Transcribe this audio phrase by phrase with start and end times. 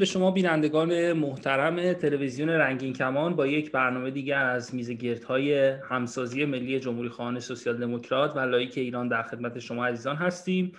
[0.00, 6.44] به شما بینندگان محترم تلویزیون رنگین کمان با یک برنامه دیگر از میز گردهای همسازی
[6.44, 10.72] ملی جمهوری خواهان سوسیال دموکرات و لائیک ایران در خدمت شما عزیزان هستیم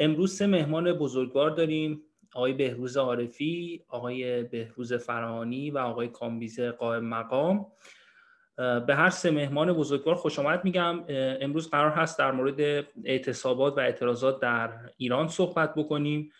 [0.00, 2.02] امروز سه مهمان بزرگوار داریم
[2.34, 7.66] آقای بهروز عارفی، آقای بهروز فرهانی و آقای کامبیز قائم مقام.
[8.56, 11.04] به هر سه مهمان بزرگوار خوش آمد میگم.
[11.40, 16.32] امروز قرار هست در مورد اعتصابات و اعتراضات در ایران صحبت بکنیم.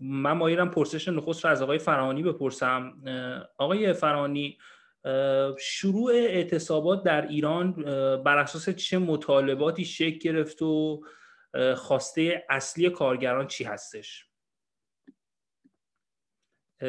[0.00, 3.02] من مایرم پرسش نخست رو از آقای فرانی بپرسم.
[3.58, 4.58] آقای فرانی
[5.58, 7.72] شروع اعتصابات در ایران
[8.22, 11.02] بر اساس چه مطالباتی شکل گرفت و
[11.76, 14.30] خواسته اصلی کارگران چی هستش؟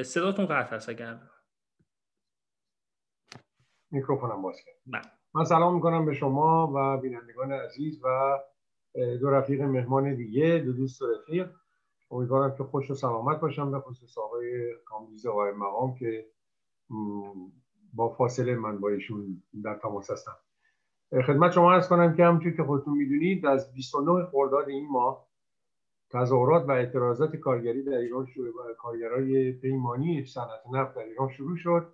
[0.04, 1.20] صداتون قطع هست اگر.
[3.92, 4.76] میکروفونم باز کرد.
[4.86, 5.12] بله.
[5.34, 8.40] من سلام می‌کنم به شما و بینندگان عزیز و
[9.22, 11.50] دو رفیق مهمان دیگه دو دوست و رفیق.
[12.12, 16.26] امیدوارم که خوش و سلامت باشم به خصوص آقای کامبیز آقای مقام که
[17.94, 20.36] با فاصله من با ایشون در تماس هستم.
[21.28, 25.28] خدمت شما ارز کنم که همچون که خودتون می‌دونید از 29 خرداد این ماه
[26.12, 31.94] تظاهرات و اعتراضات کارگری در ایران شروع کارگرای پیمانی صنعت نفت در ایران شروع شد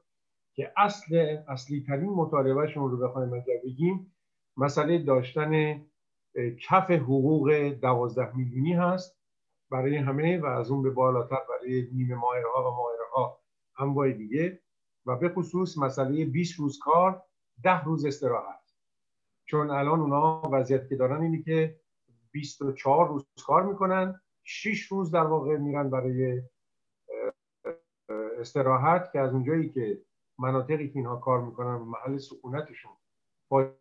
[0.54, 4.14] که اصل اصلی ترین مطالبهشون رو بخوایم اگر بگیم
[4.58, 5.82] مسئله داشتن
[6.68, 9.17] کف حقوق دوازده میلیونی هست.
[9.70, 13.40] برای همه و از اون به بالاتر برای نیمه ماهره و ماهره ها
[13.80, 14.62] انواع دیگه.
[15.06, 17.24] و به خصوص مسئله 20 روز کار
[17.64, 18.74] 10 روز استراحت.
[19.46, 21.80] چون الان اونا وضعیت که دارن اینی که
[22.32, 26.42] 24 روز کار می‌کنن 6 روز در واقع میرن برای
[28.40, 30.02] استراحت که از اونجایی که
[30.40, 32.92] مناطقی که اینها کار می‌کنن محل سکونتشون
[33.50, 33.72] با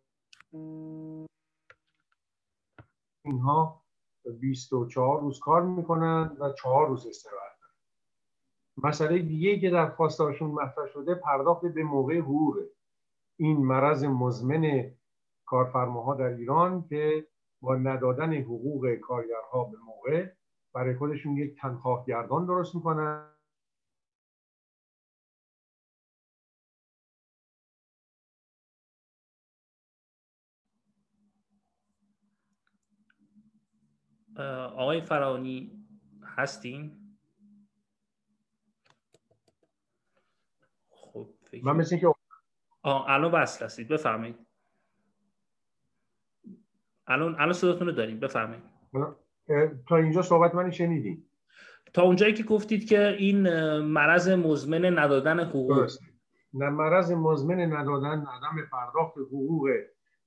[3.25, 3.86] اینها
[4.31, 7.57] 24 روز کار می‌کنن و 4 روز استراحت
[8.83, 12.59] مسئله دیگه که در خواستهاشون مطرح شده پرداخت به موقع حقوق
[13.37, 14.91] این مرض مزمن
[15.45, 17.27] کارفرماها در ایران که
[17.61, 20.29] با ندادن حقوق کارگرها به موقع
[20.73, 23.36] برای خودشون یک تنخواه گردان درست می‌کنن.
[34.39, 35.71] آقای فرانی
[36.23, 36.91] هستین؟
[40.89, 41.29] خب
[41.63, 42.13] من مثل که
[42.83, 44.35] الان وصل هستید بفرمایید.
[47.07, 48.63] الان الان صداتون رو داریم بفرمایید.
[49.87, 51.29] تا اینجا صحبت من شنیدیم
[51.93, 53.49] تا اونجایی که گفتید که این
[53.79, 55.91] مرض مزمن ندادن حقوق.
[56.53, 59.69] نه مرض مزمن ندادن عدم پرداخت حقوق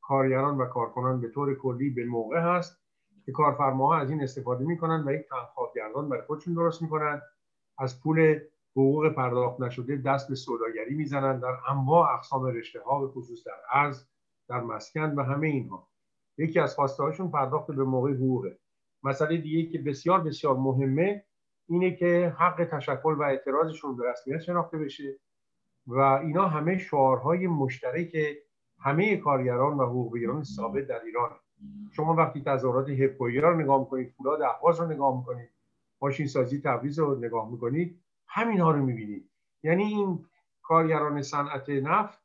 [0.00, 2.80] کارگران و کارکنان به طور کلی به موقع هست.
[3.26, 5.26] که کارفرماها از این استفاده می‌کنن و یک
[5.76, 7.22] گردان برای خودشون درست می‌کنن.
[7.78, 8.40] از پول
[8.76, 13.52] حقوق پرداخت نشده دست به سوداگری می‌زنن در انواع اقسام رشته ها به خصوص در
[13.72, 14.06] ارز
[14.48, 15.88] در مسکن و همه اینها.
[16.38, 18.58] یکی از خواسته هاشون پرداخت به موقع حقوقه.
[19.02, 21.24] مسئله دیگه که بسیار بسیار مهمه
[21.68, 25.18] اینه که حق تشکل و اعتراضشون به رسمیت شناخته بشه
[25.86, 28.16] و اینا همه شعارهای مشترک
[28.80, 31.30] همه کارگران و حقوقیان ثابت در ایران.
[31.92, 35.48] شما وقتی تظاهرات هپویا رو نگاه می‌کنید فولاد اهواز رو نگاه می‌کنید
[36.02, 39.30] ماشین سازی تبریز رو نگاه می‌کنید همین ها رو می‌بینید.
[39.62, 40.24] یعنی این
[40.62, 42.18] کارگران صنعت نفت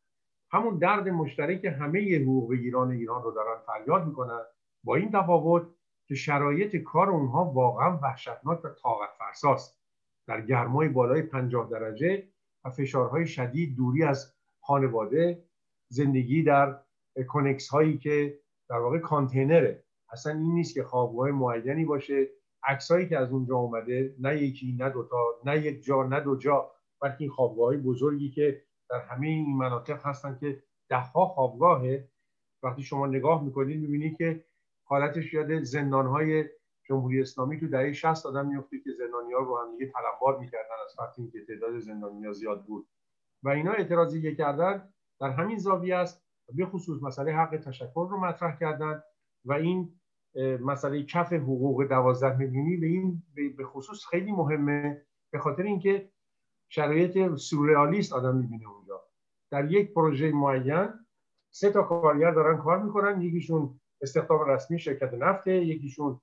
[0.52, 4.42] همون درد مشترک همه حقوق ایران ایران رو دارن فریاد می‌کنن
[4.84, 5.68] با این تفاوت
[6.08, 9.80] که شرایط کار اونها واقعا وحشتناک و طاقت فرساست
[10.28, 12.28] در گرمای بالای 50 درجه
[12.66, 15.44] و فشارهای شدید دوری از خانواده
[15.88, 16.80] زندگی در
[17.28, 18.40] کنکس هایی که
[18.70, 19.84] در واقع کانتینره.
[20.10, 22.28] اصلا این نیست که خوابگاه معینی باشه.
[22.64, 26.72] عکسایی که از اونجا اومده نه یکی نه دوتا نه یک جا نه دو جا
[27.02, 32.10] بلکه این خوابگاه بزرگی که در همه این مناطق هستن که دهها خوابگاهه.
[32.64, 34.46] وقتی شما نگاه می‌کنید می‌بینید که
[34.84, 36.46] حالتش یاد زندان های
[36.84, 40.76] جمهوری اسلامی تو دهه 60 آدم میفته که زندانی ها رو هم دیگه تلمبار می‌کردن
[40.86, 42.88] از وقتی که تعداد زندانی ها زیاد بود.
[43.44, 48.18] و اینا اعتراضی که کردن در همین زاویه است به خصوص مسئله حق تشکر رو
[48.20, 49.04] مطرح کردن
[49.46, 50.00] و این
[50.62, 53.24] مسئله کف حقوق دوازده میلیونی به این
[53.58, 55.02] به خصوص خیلی مهمه
[55.32, 56.10] به خاطر اینکه
[56.70, 59.02] شرایط سورئالیست آدم می‌بینه اونجا.
[59.52, 60.90] در یک پروژه معین
[61.52, 63.22] سه تا کارگر دارن کار می‌کنن.
[63.22, 66.22] یکیشون استخدام رسمی شرکت نفته یکیشون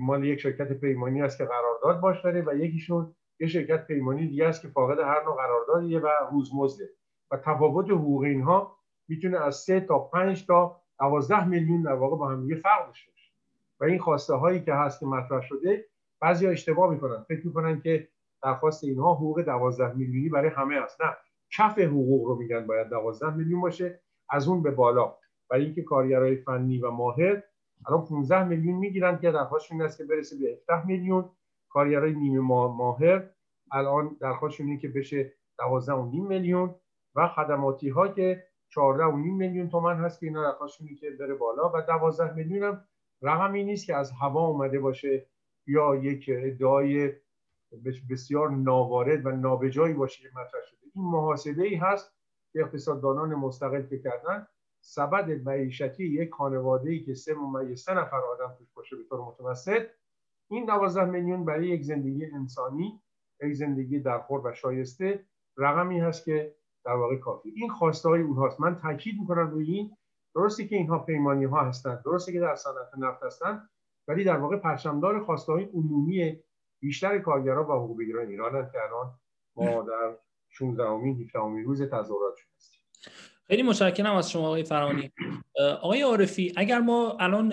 [0.00, 4.46] مال یک شرکت پیمانی است که قرارداد باش داره و یکیشون یه شرکت پیمانی دیگه
[4.46, 6.90] است که فاقد هر نوع قراردادیه و روزمزده
[7.30, 12.28] و تفاوت حقوق اینها می‌تونه از سه تا 5 تا 12 میلیون در واقع با
[12.28, 13.32] هم دیگه فرق داشته باشه.
[13.80, 15.84] و این خواسته هایی که هست که مطرح شده
[16.20, 17.24] بعضی اشتباه می‌کنن.
[17.28, 18.08] فکر می‌کنن که
[18.42, 21.02] درخواست اینها حقوق 12 میلیونی برای همه است.
[21.02, 21.16] نه
[21.50, 25.14] کف حقوق رو میگن باید 12 میلیون باشه از اون به بالا.
[25.50, 27.42] برای اینکه کارگرای فنی و ماهر
[27.86, 31.30] الان 15 میلیون می‌گیرن که درخواستشون است که برسه به 17 میلیون.
[31.68, 33.30] کارگرای نیمه ماهر
[33.72, 36.74] الان درخواستشون اینه که بشه 12 و نیم میلیون.
[37.14, 41.34] و خدماتی ها که 14 و نیم میلیون تومن هست که اینا درخواستشون که بره
[41.34, 42.84] بالا و 12 میلیون هم
[43.22, 45.26] رقمی نیست که از هوا اومده باشه
[45.66, 47.12] یا یک ادعای
[48.10, 50.78] بسیار ناوارد و نابجایی باشه که مطرح شده.
[50.94, 52.12] این محاسبه ای هست
[52.52, 54.46] که اقتصاددانان مستقل که کردن.
[54.80, 59.20] سبد معیشتی یک خانواده ای که سه ممیز سه نفر آدم توش باشه به طور
[59.20, 59.86] متوسط
[60.48, 63.02] این 12 میلیون برای یک زندگی انسانی
[63.42, 65.26] یک زندگی درخور و شایسته
[65.56, 66.54] رقمی هست که
[66.84, 67.52] در واقع کافی.
[67.56, 68.60] این خواسته های اونهاست.
[68.60, 69.96] من تاکید می‌کنم روی این.
[70.34, 72.02] درسته که اینها پیمانی ها هستند.
[72.04, 73.68] درسته که در صنعت نفت هستند.
[74.08, 76.38] ولی در واقع پرچمدار خواسته های عمومی
[76.80, 79.14] بیشتر کارگران و حقوق بگیران ایران که الان
[79.56, 80.16] ما در
[80.48, 82.80] 16 امین 17 روز تظاهرات هستیم.
[83.46, 85.12] خیلی متشکرم از شما آقای فرانی
[85.80, 87.52] آقای عارفی اگر ما الان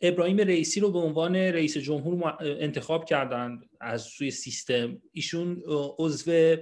[0.00, 5.62] ابراهیم رئیسی رو به عنوان رئیس جمهور انتخاب کردن از سوی سیستم ایشون
[5.98, 6.56] عضو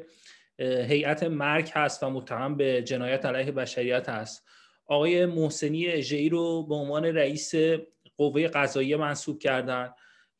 [0.58, 4.46] هیئت مرگ هست و متهم به جنایت علیه بشریت هست.
[4.86, 7.52] آقای محسنی اژه‌ای رو به عنوان رئیس
[8.16, 9.90] قوه قضاییه منصوب کردن.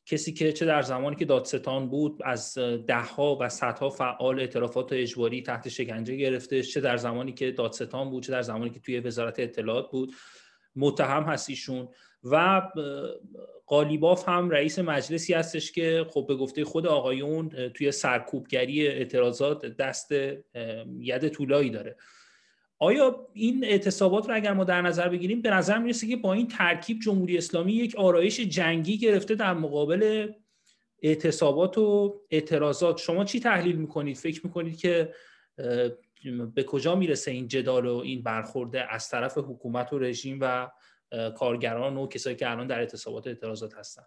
[0.06, 5.42] کسی که چه در زمانی که دادستان بود از دهها و صدها فعال اعترافات اجباری
[5.42, 9.40] تحت شکنجه گرفته چه در زمانی که دادستان بود چه در زمانی که توی وزارت
[9.40, 10.14] اطلاعات بود
[10.76, 11.88] متهم هست ایشون.
[12.22, 12.62] و
[13.66, 20.12] قالیباف هم رئیس مجلسی هستش که خب به گفته خود آقایون توی سرکوبگری اعتراضات دست
[21.00, 21.96] ید طولایی داره.
[22.78, 26.48] آیا این اعتصابات رو اگر ما در نظر بگیریم به نظر می‌رسه که با این
[26.48, 30.32] ترکیب جمهوری اسلامی یک آرایش جنگی گرفته در مقابل
[31.02, 35.14] اعتصابات و اعتراضات؟ شما چی تحلیل می‌کنید؟ فکر می‌کنید که
[36.54, 40.70] به کجا می‌رسه این جدال و این برخورده از طرف حکومت و رژیم و
[41.36, 44.06] کارگران و کسایی که الان در اعتصابات و اعتراضات هستن.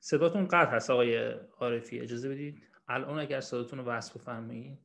[0.00, 2.00] صداتون قطع هست آقای عارفی.
[2.00, 4.78] اجازه بدید؟ الان اگر صداتون رو وصف بفرمایید.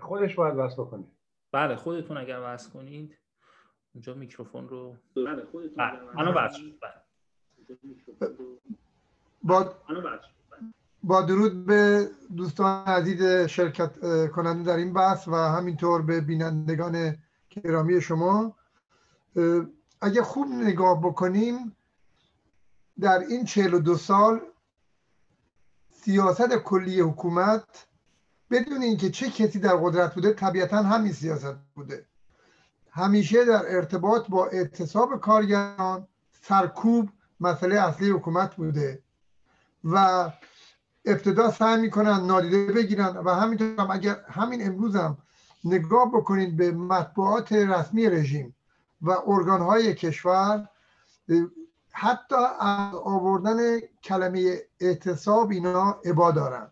[0.00, 1.06] خودش باید وصف کنید
[1.52, 3.18] بله خودتون اگر وصف کنید.
[3.94, 6.18] اونجا میکروفون رو بله خودتون بله.
[6.18, 7.09] الان وصف بله.
[9.42, 9.74] با
[11.02, 13.90] با درود به دوستان عزیز شرکت
[14.30, 17.16] کننده در این بحث و همینطور به بینندگان
[17.50, 18.56] گرامی شما.
[20.00, 21.76] اگه خوب نگاه بکنیم
[23.00, 24.40] در این چهل و دو سال
[25.90, 27.86] سیاست کلی حکومت
[28.50, 32.06] بدون اینکه چه کسی در قدرت بوده طبیعتا همین سیاست بوده.
[32.90, 36.06] همیشه در ارتباط با اعتصاب کارگران
[36.42, 37.08] سرکوب
[37.40, 39.02] مسئله اصلی حکومت بوده.
[39.84, 40.30] و
[41.04, 45.18] ابتدا سعی می‌کنن نادیده بگیرن و همینطور هم اگر همین امروز هم
[45.64, 48.56] نگاه بکنید به مطبوعات رسمی رژیم
[49.02, 50.68] و ارگان های کشور
[51.92, 56.70] حتی از آوردن کلمه اعتصاب اینا عبا دارن.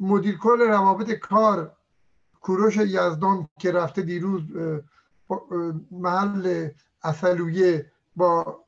[0.00, 1.72] مدیر کل روابط کار
[2.40, 4.42] کوروش یزدان که رفته دیروز
[5.90, 6.68] محل
[7.02, 8.63] اصلویه با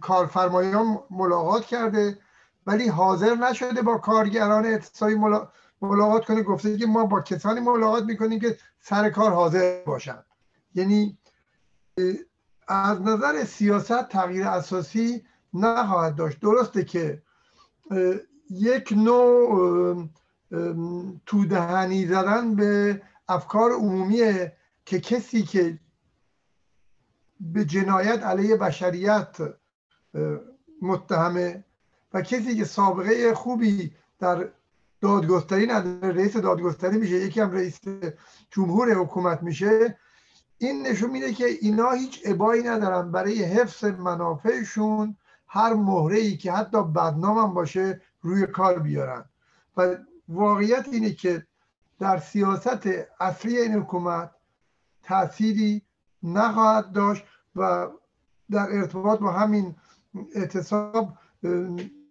[0.00, 2.18] کارفرمایان ملاقات کرده
[2.66, 5.14] ولی حاضر نشده با کارگران اعتصابی
[5.80, 6.42] ملاقات کنه.
[6.42, 10.24] گفته که ما با کسانی ملاقات می‌کنیم که سر کار حاضر باشن.
[10.74, 11.18] یعنی
[12.68, 16.40] از نظر سیاست تغییر اساسی نخواهد داشت.
[16.40, 17.22] درسته که
[18.50, 20.08] یک نوع
[21.26, 25.78] تودهنی زدن به افکار عمومیه که کسی که
[27.42, 29.36] به جنایت علیه بشریت
[30.82, 31.64] متهمه.
[32.12, 34.48] و کسی که سابقه خوبی در
[35.00, 37.80] دادگستری نداره رئیس دادگستری میشه یکی هم رئیس
[38.50, 39.98] جمهور حکومت میشه
[40.58, 43.12] این نشون میده که اینا هیچ ابایی ندارن.
[43.12, 49.24] برای حفظ منافعشون هر مهره ای که حتی بدنام هم باشه روی کار بیارن.
[49.76, 49.96] و
[50.28, 51.46] واقعیت اینه که
[51.98, 52.88] در سیاست
[53.20, 54.30] اصلی این حکومت
[55.02, 55.82] تأثیری
[56.22, 57.24] نخواهد داشت.
[57.56, 57.88] و
[58.50, 59.74] در ارتباط با همین
[60.34, 61.12] اعتصاب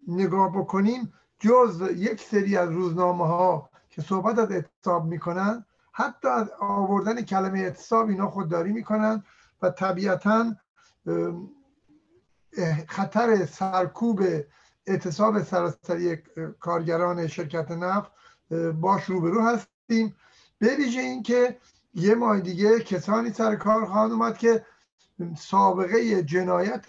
[0.07, 6.51] نگاه بکنیم جز یک سری از روزنامه ها که صحبت از اعتصاب می‌کنن حتی از
[6.59, 9.23] آوردن کلمه اعتصاب اینا خودداری می‌کنن
[9.61, 10.55] و طبیعتا
[12.87, 14.21] خطر سرکوب
[14.87, 16.17] اعتصاب سراسری
[16.59, 18.11] کارگران شرکت نفت
[18.81, 20.15] باش روبرو هستیم.
[20.59, 21.57] به ویژه اینکه
[21.93, 24.65] یه ماه دیگه کسانی سر کار خواهند اومد که
[25.35, 26.85] سابقه جنایت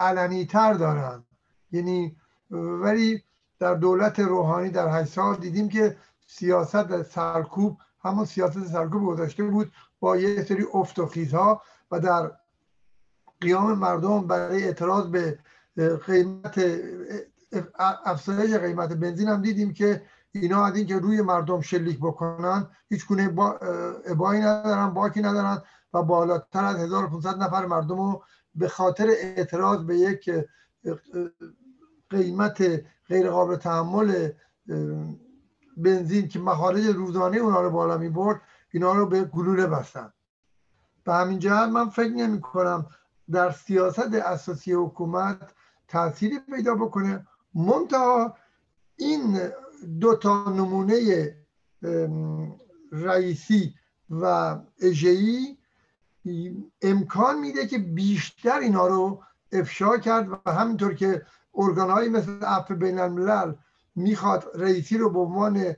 [0.00, 1.24] علنی تر دارن.
[1.72, 2.16] یعنی
[2.50, 3.22] ولی
[3.58, 9.72] در دولت روحانی در هشت سال دیدیم که سیاست سرکوب همون سیاست سرکوب گذاشته بود
[10.00, 12.30] با یه سری افت و ها و در
[13.40, 15.38] قیام مردم برای اعتراض به
[16.06, 16.60] قیمت
[18.04, 23.28] افزایش قیمت بنزین هم دیدیم که اینا از که روی مردم شلیک بکنن هیچ گونه
[23.28, 23.58] با
[24.06, 25.62] ابایی ندارن باکی ندارن
[25.94, 28.22] و بالاتر از 1500 نفر مردم رو
[28.54, 30.30] به خاطر اعتراض به یک
[32.10, 32.62] قیمت
[33.08, 34.30] غیر قابل تحمل
[35.76, 40.12] بنزین که مخارج روزانه اونا رو بالا می برد اینا رو به گلوله بستن.
[41.04, 42.86] به همین جهت من فکر نمی کنم
[43.30, 45.54] در سیاست اساسی حکومت
[45.88, 47.26] تأثیری پیدا بکنه.
[47.54, 48.36] منتها
[48.96, 49.40] این
[50.00, 51.36] دو تا نمونه
[52.92, 53.74] رئیسی
[54.10, 55.58] و اجهی
[56.82, 61.22] امکان میده که بیشتر اینا رو افشا کرد و همینطور که
[61.54, 62.98] ارگانهایی مثل عفو بین
[63.94, 65.76] می‌خواد رئیسی رو به عنوان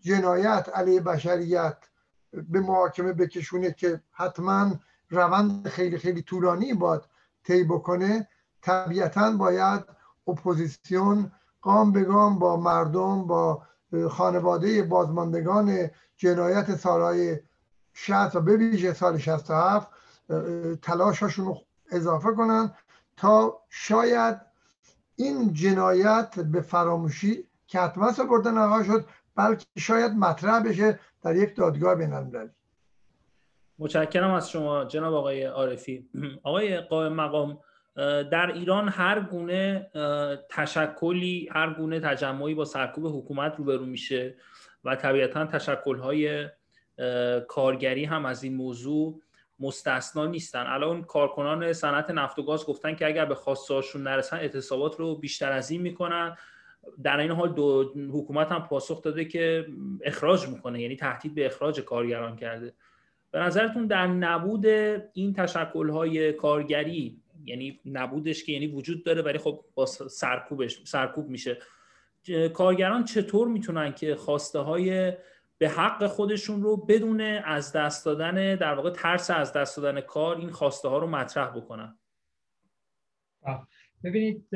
[0.00, 1.76] جنایت علیه بشریت
[2.32, 7.02] به محاکمه بکشونه که حتما روند خیلی خیلی طولانی باید
[7.44, 8.28] طی بکنه
[8.62, 9.84] طبیعتا باید
[10.28, 11.32] اپوزیسیون
[11.66, 13.62] گام به گام با مردم با
[14.10, 17.38] خانواده بازماندگان جنایت سالهای
[17.92, 19.88] 60 و به ویژه سال 67
[20.82, 21.58] تلاششون رو
[21.90, 22.72] اضافه کنن
[23.16, 24.40] تا شاید
[25.16, 29.04] این جنایت به فراموشی که حتما سپرده نقا شد
[29.36, 32.12] بلکه شاید مطرح بشه در یک دادگاه بین
[33.78, 36.08] متشکرم از شما جناب آقای عارفی.
[36.42, 37.58] آقای قائم مقام
[38.30, 39.90] در ایران هر گونه
[40.50, 44.34] تشکلی هر گونه تجمعی با سرکوب حکومت روبرو میشه
[44.84, 46.48] و طبیعتا تشکلهای
[47.48, 49.20] کارگری هم از این موضوع
[49.60, 50.66] مستثنا نیستن.
[50.66, 55.52] الان کارکنان صنعت نفت و گاز گفتن که اگر به خواستهاشون نرسن اعتصابات رو بیشتر
[55.52, 56.36] از این می‌کنن.
[57.02, 59.66] در این حال دو حکومت هم پاسخ داده که
[60.04, 62.74] اخراج می‌کنه یعنی تهدید به اخراج کارگران کرده.
[63.30, 64.66] به نظرتون در نبود
[65.12, 71.58] این تشکلهای کارگری یعنی نبودش که یعنی وجود داره ولی خب با سرکوبش سرکوب میشه.
[72.54, 75.12] کارگران چطور می‌تونن که خواسته های
[75.58, 80.36] به حق خودشون رو بدون از دست دادن در واقع ترس از دست دادن کار
[80.36, 81.98] این خواسته ها رو مطرح بکنن؟
[84.04, 84.48] ببینید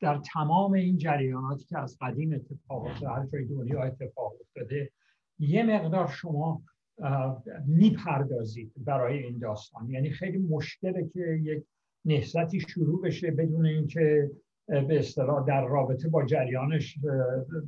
[0.00, 4.90] در تمام این جریاناتی که از قدیم اتفاق افتاده هر جای دنیا اتفاق افتاده
[5.38, 6.62] یه مقدار شما
[7.66, 9.90] می‌پردازید برای این داستان.
[9.90, 11.64] یعنی خیلی مشکله که یک
[12.04, 14.30] نهضتی شروع بشه بدون اینکه
[14.66, 16.98] به اصطلاح در رابطه با جریانش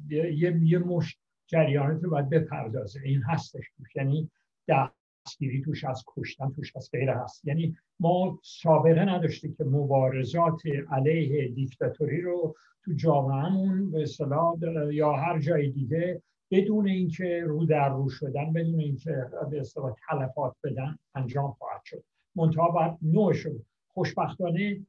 [0.09, 3.01] یه, یه مش جریانات رو باید بپردازه.
[3.05, 3.65] این هستش
[3.97, 4.31] یعنی
[4.69, 7.45] دستگیری توش از کشتن توش از غیره هست.
[7.45, 14.57] یعنی ما سابقه نداشتیم که مبارزات علیه دیکتاتوری رو تو جامعهمون به اصطلاح
[14.91, 20.55] یا هر جای دیگه بدون اینکه رو در رو شدن بدون اینکه به اصطلاح تلفات
[20.65, 22.05] بدن انجام خواهد شد.
[22.37, 23.63] منتها باید نوع شد.
[23.89, 24.81] خوشبختانه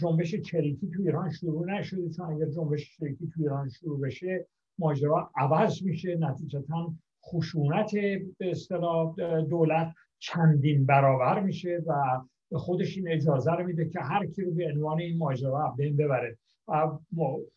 [0.00, 2.10] جنبش چریکی تو ایران شروع نشده.
[2.10, 4.46] چون اگر جنبش چریکی تو ایران شروع بشه
[4.78, 6.16] ماجرا عوض میشه.
[6.16, 6.92] نتیجتا
[7.24, 7.90] خشونت
[8.38, 14.26] به اصطلاح دولت چندین برابر میشه و به خودش این اجازه رو میده که هر
[14.26, 16.38] کی رو به عنوان این ماجرا بین ببره.
[16.68, 16.98] و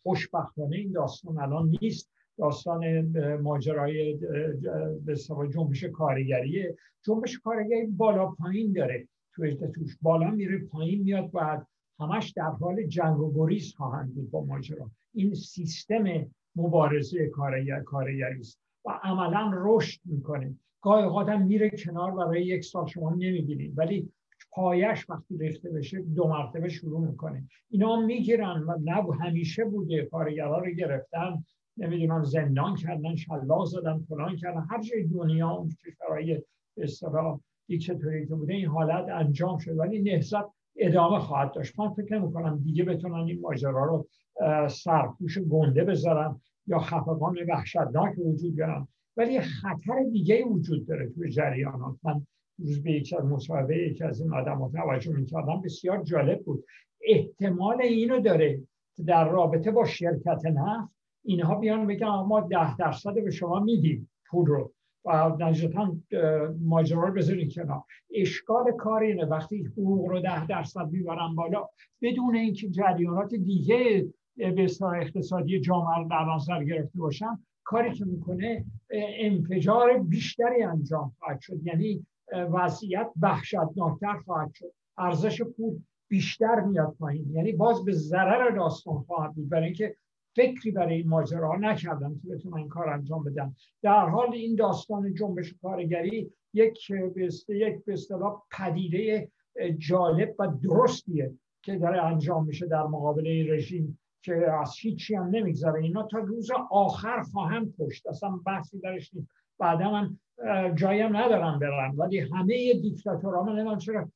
[0.02, 2.10] خوشبختانه این داستان الان نیست.
[2.40, 3.02] داستان
[3.36, 4.14] ماجرای
[5.04, 5.16] به
[5.54, 6.76] جنبش کارگریه.
[7.04, 9.08] جنبش کارگری بالا پایین داره
[9.74, 9.96] توش.
[10.02, 11.60] بالا میره پایین میاد و
[12.00, 14.90] همش در حال جنگ و گریز خواهند بود با ماجرا.
[15.14, 16.04] این سیستم
[16.56, 17.28] مبارزه
[17.84, 20.54] کارگری است و عملا رشد می‌کنه.
[20.82, 24.08] گاهی اوقات میره کنار برای یک سال شما نمی‌بینید ولی
[24.50, 27.44] پایش وقتی ریخته بشه دو مرتبه شروع می‌کنه.
[27.70, 31.44] اینا می‌گیرن و نه همیشه بوده کارگرها رو گرفتن.
[31.80, 34.66] نمی‌دونم زندان کردن شلاق زدن فلان کردن.
[34.70, 36.42] هر جای دنیا اون کشورهای
[36.76, 39.78] اصطلاح دیکتاتوری که بوده این حالت انجام شد.
[39.78, 40.44] ولی نهضت
[40.76, 41.80] ادامه خواهد داشت.
[41.80, 44.06] من فکر نمی دیگه بتونن این ماجرا رو
[44.68, 48.88] سرپوش گنده بذارن یا خفقان وحشتناک وجود بیارن.
[49.16, 51.96] ولی خطر دیگه وجود داره توی جریانات.
[52.02, 52.26] من
[52.58, 55.60] روز به یکی از مصاحبه یکی از این آدم توجه می‌کردم.
[55.60, 56.64] بسیار جالب بود.
[57.06, 58.62] احتمال اینو داره
[59.06, 64.46] در رابطه با شرکت نفت اینها بیان بگن ما ده درصد به شما میدیم پول
[64.46, 64.72] رو.
[65.04, 65.96] و نجتا
[66.60, 67.82] ماجرا رو بذارین کنار.
[68.14, 71.68] اشکال کار اینه وقتی حقوق رو ده درصد می‌برن بالا
[72.02, 78.64] بدون اینکه جریانات دیگه به اقتصادی جامعه رو در نظر گرفته باشم کاری که می‌کنه
[79.20, 81.66] انفجار بیشتری انجام خواهد شد.
[81.66, 84.72] یعنی وضعیت وحشتناکتر خواهد شد.
[84.98, 87.30] ارزش پول بیشتر میاد پایین.
[87.32, 89.48] یعنی باز به ضرر داستان خواهد بود.
[89.48, 89.94] برای اینکه
[90.36, 93.56] فکری برای این ماجرا نکردم که بتونم این کار انجام بدم.
[93.82, 96.90] در حال این داستان جنبش کارگری یک
[97.48, 97.98] یک به
[98.58, 99.28] پدیده
[99.78, 105.82] جالب و درستیه که داره انجام میشه در مقابل رژیم که از هیچی هم نمیگذره.
[105.82, 108.06] اینا تا روز آخر خواهم کشت.
[108.06, 109.28] اصلا بحثی درش نیست.
[109.58, 110.16] بعدا من
[110.74, 111.94] جایم ندارم برم.
[111.98, 114.10] ولی همه دیکتاتورها من چرا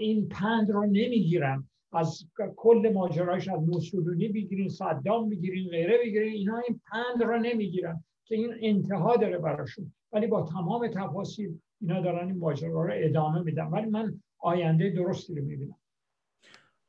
[0.00, 2.24] این پند رو نمی‌گیرن از
[2.56, 8.34] کل ماجراش از موسولونی بگیرین صدام بگیرین غیره بگیرین اینا این پند رو نمی‌گیرن که
[8.34, 9.92] این انتها داره براشون.
[10.12, 13.66] ولی با تمام تفاصیل اینا دارن این ماجرا رو ادامه میدن.
[13.66, 15.76] ولی من آینده درستی رو می‌بینم.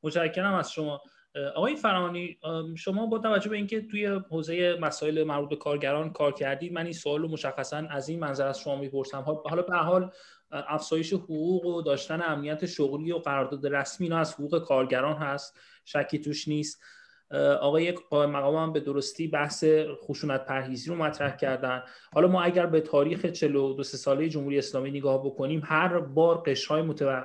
[0.04, 1.02] متشکرم از شما.
[1.56, 2.38] آقای فرانی
[2.78, 6.94] شما با توجه به اینکه توی حوزه مسائل مربوط به کارگران کار کردید من این
[6.94, 9.22] سوال رو مشخصا از این منظر از شما می‌پرسم.
[9.22, 10.12] حالا به حال
[10.52, 16.20] افزایش حقوق و داشتن امنیت شغلی و قرارداد رسمی اینا از حقوق کارگران هست شکی
[16.20, 16.82] توش نیست.
[17.62, 19.66] آقای مقام هم به درستی بحث
[20.04, 21.84] خشونت پرهیزی رو مطرح کردن.
[22.14, 26.82] حالا ما اگر به تاریخ 42 ساله جمهوری اسلامی نگاه بکنیم هر بار قشرهای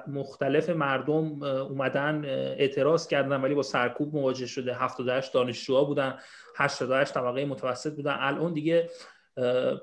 [0.07, 2.25] مختلف مردم اومدن
[2.59, 4.75] اعتراض کردن ولی با سرکوب مواجه شده.
[4.75, 6.19] 78 دانشجوها بودن
[6.57, 8.17] 88 طبقه متوسط بودن.
[8.19, 8.91] الان دیگه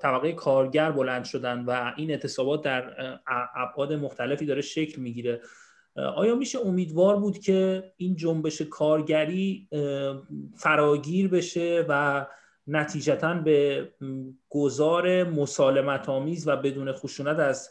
[0.01, 2.93] طبقه کارگر بلند شدن و این اعتصابات در
[3.55, 5.41] ابعاد مختلفی داره شکل می‌گیره.
[5.95, 9.69] آیا میشه امیدوار بود که این جنبش کارگری
[10.55, 12.25] فراگیر بشه و
[12.67, 13.89] نتیجتا به
[14.49, 17.69] گذار مسالمت آمیز و بدون خشونت از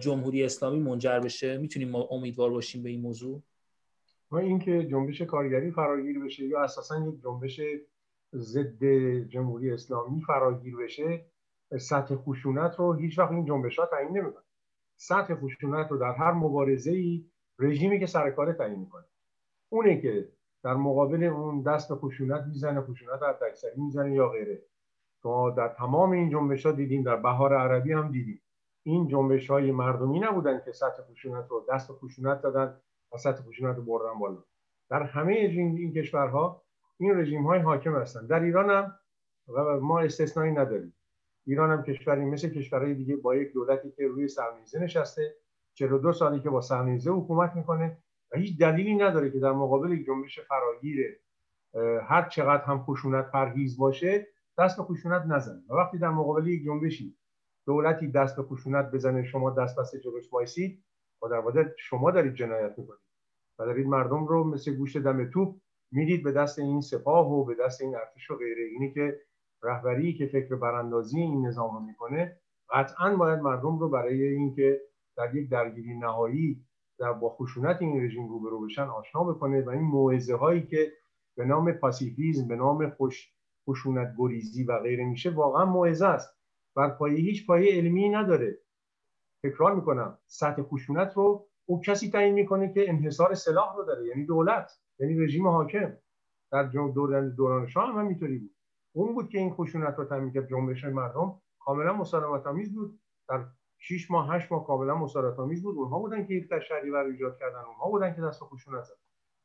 [0.00, 3.42] جمهوری اسلامی منجر بشه؟ می‌تونیم ما امیدوار باشیم به این موضوع؟
[4.30, 7.60] ما اینکه جنبش کارگری فراگیر بشه یا اساسا یک جنبش
[8.34, 8.84] ضد
[9.28, 11.26] جمهوری اسلامی فراگیر بشه
[11.78, 14.44] سطح خشونت رو هیچ وقت این جنبش ها تعیین نمی‌کنه.
[14.96, 17.24] سطح خشونت رو در هر مبارزه ای
[17.58, 19.04] رژیمی که سر کار تعیین می‌کنه.
[19.68, 20.28] اونه که
[20.62, 24.62] در مقابل اون دست به خشونت می‌زنه خشونت حداکثری می‌زنه یا غیره.
[25.24, 28.40] ما در تمام این جنبش ها دیدیم در بهار عربی هم دیدیم.
[28.82, 32.76] این جنبش های مردمی نبودن که سطح خشونت رو دست خشونت دادن
[33.14, 34.44] و سطح خشونت رو بردن بالا.
[34.90, 36.62] در همه این کشورها
[36.98, 38.26] این رژیم های حاکم هستن.
[38.26, 38.98] در ایران هم
[39.80, 40.94] ما استثنایی نداریم.
[41.46, 45.34] ایران هم کشوری مثل کشورهای دیگه با یک دولتی که روی سرمیزه نشسته
[45.74, 47.98] 42 سالی که با سرمیزه حکومت می‌کنه
[48.32, 51.18] و هیچ دلیلی نداره که در مقابل جنبش فراگیر
[52.02, 54.26] هر چقدر هم خشونت پرهیز باشه
[54.58, 55.62] دست به خشونت نزنه.
[55.70, 57.16] و وقتی در مقابل یک جنبشی
[57.66, 60.84] دولتی دست به خشونت بزنه شما دست بسته جلوش وایسید
[61.22, 63.00] و در واقع شما دارید جنایت می‌کنید.
[63.58, 65.56] و دارید مردم رو مثل گوشت دم توپ
[65.92, 68.64] می‌دید به دست این سپاه و به دست این ارتش و غیره.
[68.64, 69.20] اینی که
[69.62, 74.80] رهبری که فکر براندازی این نظام رو می‌کنه قطعا باید مردم رو برای اینکه
[75.16, 76.64] در یک درگیری نهایی
[76.98, 80.92] در با خشونت این رژیم روبرو بشن آشنا بکنه و این موعظه هایی که
[81.36, 83.32] به نام پاسیفیزم به نام خوش
[83.68, 86.38] خشونت گریزی و غیره میشه واقعا موعظه است.
[86.76, 88.58] بر پایه هیچ پایه علمی نداره.
[89.44, 90.18] تکرار می‌کنم.
[90.26, 95.14] سطح خشونت رو او کسی تعیین می‌کنه که انحصار سلاح رو داره یعنی دولت یعنی
[95.24, 95.96] رژیم حاکم.
[96.52, 98.50] در دوران دوران شاه هم همینطوری
[98.92, 103.00] اون بود که این خشونت رو تعیین کرد جنبش مردم کاملا مسالمت آمیز بود.
[103.28, 103.44] در
[103.86, 105.76] 6 ماه 8 ماه کاملا مسالمت آمیز بود.
[105.76, 107.58] اونها بودن که یک تشریع رو ایجاد کردن.
[107.58, 108.96] اونها بودن که دست خشونت زدن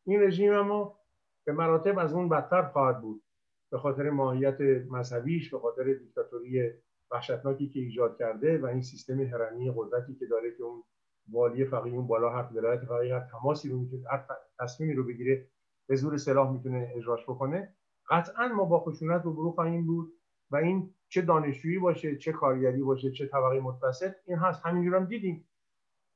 [0.06, 0.99] این رژیم اما
[1.45, 3.23] به مراتب از اون بدتر خواهد بود.
[3.71, 6.71] به خاطر ماهیت مذهبیش به خاطر دیکتاتوری
[7.12, 10.84] وحشتناکی که ایجاد کرده و این سیستم هرمی قدرتی که داره که اون
[11.32, 14.25] والی فقیه اون بالا حق ولایت فقیه هر تماسی رو می‌تونه هر
[14.60, 15.47] تصمیمی رو بگیره
[15.88, 17.75] به زور سلاح می‌تونه اجراش بکنه.
[18.10, 20.13] قطعا ما با خشونت روبرو خواهیم بود
[20.52, 24.65] و این چه دانشجویی باشه چه کارگری باشه چه طبقه متوسط این هست.
[24.65, 25.49] همینجور هم دیدیم.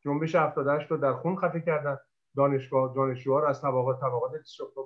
[0.01, 1.97] جنبش 78 رو در خون خفه کردن.
[2.35, 4.31] دانشگاه دانشجوها رو از طبقات طبقات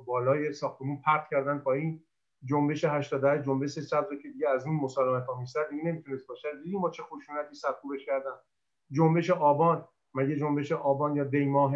[0.06, 2.04] بالای ساختمون پرت کردن پایین.
[2.44, 6.48] جنبش 88 جنبش سبز که دیگه از این مسالمت آمیزتر دیگه نمی‌تونست باشه.
[6.64, 8.36] دیدیم ما چه خشونتی سرکوبش کردن.
[8.92, 9.88] جنبش آبان.
[10.14, 11.74] مگه جنبش آبان یا دی ماه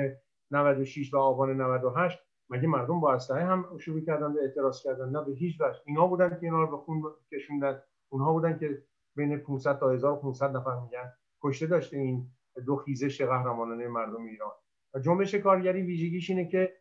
[0.51, 5.25] 96 و آبان 98 مگه مردم با اسلحه هم شروع کردن به اعتراض کردن؟ نه
[5.25, 5.79] به هیچ وجه.
[5.85, 7.81] اینا بودن که اینا رو به خون کشوندن.
[8.11, 8.83] اونها بودن که
[9.15, 11.13] بین 500 تا 1500 نفر میگن.
[11.41, 12.27] کشته داشته این
[12.65, 14.51] دو خیزش قهرمانانه مردم ایران.
[14.93, 16.77] و جنبش کارگری ویژگیش اینه که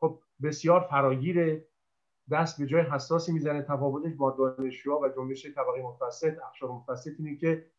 [0.00, 1.68] خب بسیار فراگیره
[2.30, 7.36] دست به جای حساسی می‌زنه تفاوتش با دانشجوها و جنبش طبقه متوسط اقشار متوسط اینه
[7.36, 7.70] که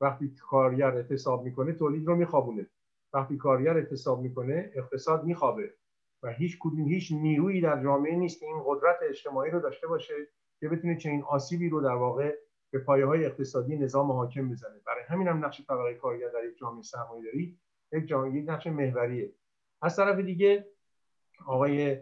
[0.00, 2.66] وقتی کارگر اعتصاب می‌کنه تولید رو میخوابونه.
[3.12, 5.74] وقتی کارگر اعتصاب می‌کنه اقتصاد میخوابه.
[6.22, 10.14] و هیچ کدوم هیچ نیرویی در جامعه نیست که این قدرت اجتماعی رو داشته باشه.
[10.60, 12.34] که بتونه چنین آسیبی رو در واقع
[12.70, 14.80] به پایه های اقتصادی نظام حاکم بزنه.
[14.86, 17.58] برای همین هم نقش طبقه کارگر در یک جامعه سرمایه‌داری
[17.92, 19.32] یک جامعه یک نقش محوریه.
[19.82, 20.66] از طرف دیگه
[21.46, 22.00] آقای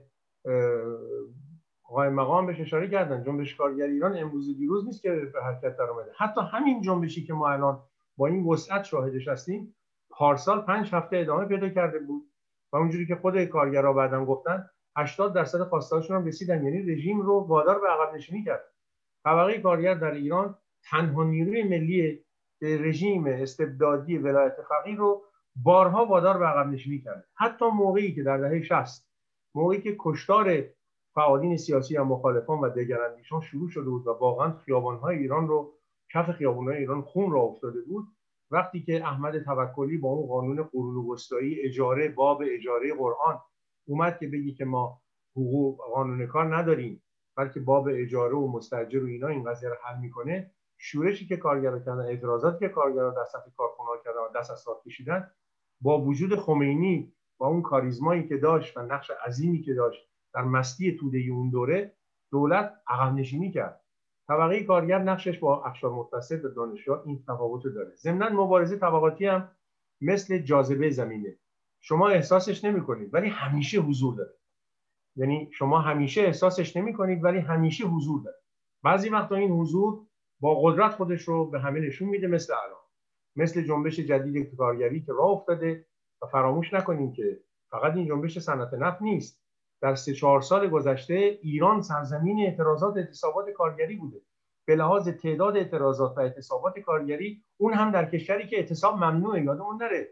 [1.85, 5.85] آقای مقام بهش اشاره کردن جنبش کارگر ایران امروز دیروز نیست که به حرکت در
[5.85, 6.12] اومده.
[6.16, 7.83] حتی همین جنبشی که ما الان
[8.16, 9.75] با این وسعت شاهدش هستیم
[10.11, 12.23] پارسال پنج هفته ادامه پیدا کرده بود
[12.73, 16.65] و اونجوری که خود کارگرها بعدم گفتن 80 درصد خواستهاشون هم رسیدن.
[16.65, 18.65] یعنی رژیم رو وادار به عقب نشینی کرد.
[19.25, 20.59] طبقه کارگر در ایران
[20.91, 22.25] تنها نیروی ملی
[22.63, 25.25] رژیم استبدادی ولایت فقیه رو
[25.57, 29.09] بارها وادار به عقب نشینی کرده حتی موقعی که در دهه 60
[29.55, 30.65] موقعی که کشتار
[31.15, 35.75] فعالین سیاسی و مخالفان و دگراندیشان شروع شده بود و واقعا خیابانهای ایران رو
[36.13, 38.07] کف خیابانهای ایران خون را افتاده بود
[38.51, 43.41] وقتی که احمد توکلی با اون قانون قرون وسطایی اجاره باب اجاره قرآن
[43.88, 45.01] اومد که بگی که ما
[45.37, 47.03] حقوق قانون کار نداریم
[47.37, 50.51] بلکه باب اجاره و مستجر و اینا این قضیه رو حل می‌کنه.
[50.79, 55.31] شورشی که کارگرا کردن اعتراضاتی که کارگرا در سطح کارخونه کردن و دست از کشیدن
[55.81, 60.96] با وجود خمینی با اون کاریزمایی که داشت و نقش عظیمی که داشت در مستی
[60.96, 61.94] توده اون دوره
[62.31, 63.81] دولت عقب نشینی کرد.
[64.29, 67.94] طبقه کارگر نقشش با اقشار متصل و دانشجو این تفاوت داره.
[67.94, 69.51] ضمن مبارزه طبقاتی هم
[70.01, 71.38] مثل جاذبه زمینه.
[71.81, 74.35] شما احساسش نمی کنید ولی همیشه حضور داره.
[75.17, 78.37] یعنی شما همیشه احساسش نمی کنید ولی همیشه حضور داره.
[78.83, 80.07] بعضی وقتا این حضور
[80.41, 82.81] با قدرت خودش رو به همه نشون میده مثل الان.
[83.37, 85.87] مثل جنبش جدید کارگری که راه افتاده
[86.23, 89.43] و فراموش نکنیم که فقط این جنبش صنعت نفت نیست.
[89.81, 94.21] در سه چهار سال گذشته ایران سرزمین اعتراضات اعتصابات کارگری بوده.
[94.67, 99.83] به لحاظ تعداد اعتراضات و اعتصابات کارگری اون هم در کشوری که اعتصاب ممنوعه یادمون
[99.83, 100.09] نره.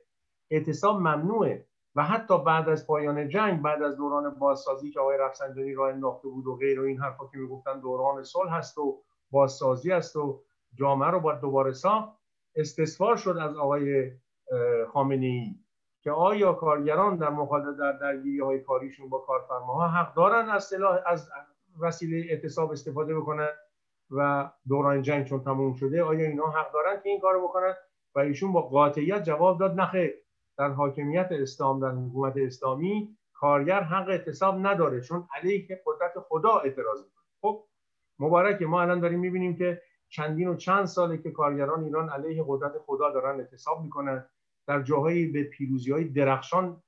[0.50, 1.66] اعتصاب ممنوعه.
[1.96, 6.28] و حتی بعد از پایان جنگ بعد از دوران بازسازی که آقای رفسنجانی راه انداخته
[6.28, 10.42] بود و غیر و این حرفا که می‌گفتن دوران صلح هست و بازسازی است و
[10.74, 12.08] جامعه رو باید دوباره ساخت
[12.56, 14.12] استثمار شد از آقای
[14.92, 15.54] خامنه ای
[16.02, 20.98] که آیا کارگران در مخالفت در درگیری های کاریشون با کارفرماها حق دارن از سلاح
[21.06, 21.30] از
[21.80, 23.48] وسیله اعتصاب استفاده بکنن
[24.10, 27.74] و دوران جنگ چون تموم شده آیا اینا حق دارن که این کارو بکنن؟
[28.14, 30.14] و ایشون با قاطعیت جواب داد نخیر
[30.58, 36.98] در حاکمیت اسلام در حکومت اسلامی کارگر حق اعتصاب نداره چون علیه قدرت خدا اعتراض
[36.98, 37.24] می‌کنه.
[37.40, 37.64] خب
[38.18, 42.72] مبارک ما الان داریم می‌بینیم که چندین و چند ساله که کارگران ایران علیه قدرت
[42.78, 44.24] خدا دارن اعتصاب می‌کنن
[44.66, 46.82] در جاهایی به پیروزی های درخشان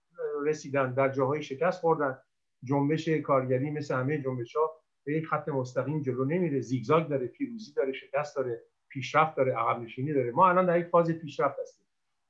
[0.44, 2.18] رسیدن در جاهایی شکست خوردن.
[2.64, 4.70] جنبش کارگری مثل همه جنبش ها
[5.04, 6.61] به یک خط مستقیم جلو نمیره.
[6.61, 10.31] زیگزاگ داره پیروزی داره شکست داره پیشرفت داره عقب نشینی داره.
[10.31, 11.78] ما الان در یک فاز پیشرفت هستیم.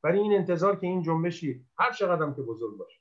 [0.03, 3.01] برای این انتظار که این جنبشی هر چقدر که بزرگ باشه.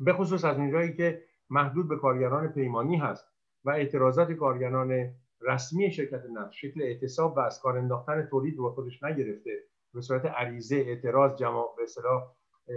[0.00, 3.24] به خصوص از اونجایی که محدود به کارگران پیمانی هست
[3.64, 9.02] و اعتراضات کارگران رسمی شرکت نفت شکل اعتصاب و از کار انداختن تولید رو خودش
[9.02, 12.22] نگرفته به صورت عریضه اعتراض جمع به اصطلاح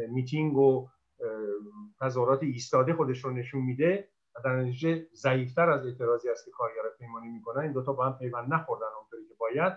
[0.10, 0.88] میتینگ و
[2.02, 6.82] تظاهرات ایستاده خودش رو نشون میده و در نتیجه ضعیفتر از اعتراضی است که کارگر
[7.00, 7.64] پیمانی می‌کنن.
[7.64, 9.74] این دوتا با هم پیوند نخوردن اونطوری که باید.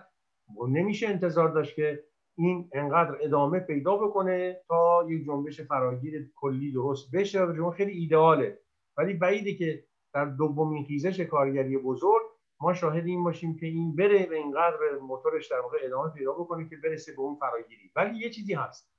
[0.61, 2.03] و نمیشه انتظار داشت که
[2.41, 7.91] این انقدر ادامه پیدا بکنه تا یک جنبش فراگیر کلی درست بشه و جنبش خیلی
[7.91, 8.59] ایدئاله.
[8.97, 12.21] ولی بعیده که در دومین خیزش کارگری بزرگ
[12.61, 16.69] ما شاهد این باشیم که این بره به اینقدر موتورش در واقع ادامه پیدا بکنه
[16.69, 17.91] که برسه به اون فراگیری.
[17.95, 18.91] ولی یه چیزی هست.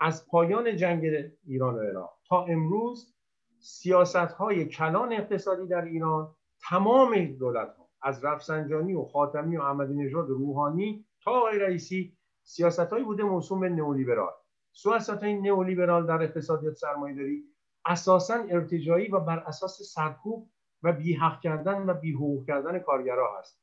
[0.00, 1.04] از پایان جنگ
[1.46, 3.14] ایران و عراق تا امروز
[3.58, 6.34] سیاست های کلان اقتصادی در ایران
[6.68, 12.90] تمام دولت ها از رفسنجانی و خاتمی و احمدی نژاد روحانی تا آقای رئیسی سیاست
[12.90, 14.32] هایی بوده موسوم به نئولیبرال.
[14.72, 17.44] سیاست های نئولیبرال در اقتصادیات سرمایه‌داری
[17.86, 20.50] اساسا ارتجایی و بر اساس سرکوب
[20.82, 23.60] و بی حق کردن و بی حقوق کردن کارگرها هست.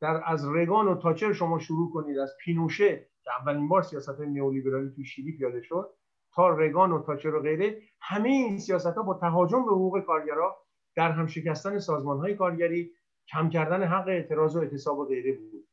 [0.00, 2.18] در از رگان و تاچر شما شروع کنید.
[2.18, 5.94] از پینوشه که اولین بار سیاست نئولیبرالی تو شیلی پیاده شد
[6.34, 10.66] تا رگان و تاچر و غیره همه این سیاست ها با تهاجم به حقوق کارگرها
[10.96, 12.92] در هم شکستن سازمان های کارگری
[13.28, 15.68] کم کردن حق اعتراض و اعتصاب و غیره بود.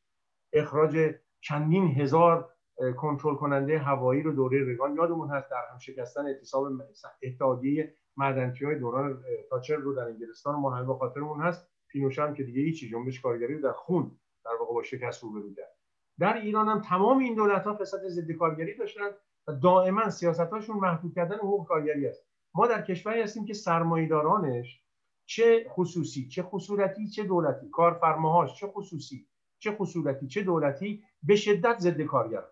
[0.53, 1.15] اخراج
[1.47, 2.49] چندین هزار
[2.97, 6.67] کنترل کننده هوایی رو دوره رگان یادمون هست در هم شکستن اعتصاب
[7.23, 11.67] اتحادیه معدنچی های دوران تاچر رو در انگلستان ما همه خاطرمون هست.
[11.87, 14.11] پینوشه هم که دیگه هیچی جنبش کارگری در خون
[14.45, 15.55] در واقع با شکست رو
[16.19, 19.09] در ایران هم تمام این دولت ها فساد ضد کارگری داشتن
[19.47, 22.27] و دائما سیاستاشون محدود کردن حقوق کارگری است.
[22.55, 24.81] ما در کشوری هستیم که سرمایدارانش
[25.25, 29.27] چه خصوصی چه خصورتی چه دولتی کارفرماهاش چه خصوصی
[29.59, 32.43] چه خصورتی چه دولتی به شدت ضد کارگر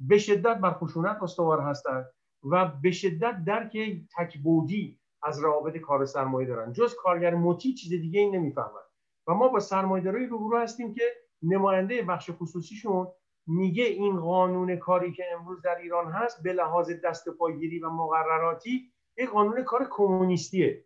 [0.00, 2.06] به شدت بر خشونت استوار هستند
[2.44, 3.78] و به شدت درک
[4.16, 8.82] تکبودی از روابط کار سرمایه دارن جز کارگر مطیع چیز دیگه این نمی‌فهمن
[9.26, 11.02] و ما با سرمایه‌دارای روبرو هستیم که
[11.42, 13.06] نماینده بخش خصوصیشون
[13.46, 18.92] میگه این قانون کاری که امروز در ایران هست به لحاظ دست پایگیری و مقرراتی
[19.16, 20.84] یک قانون کار کمونیستیه.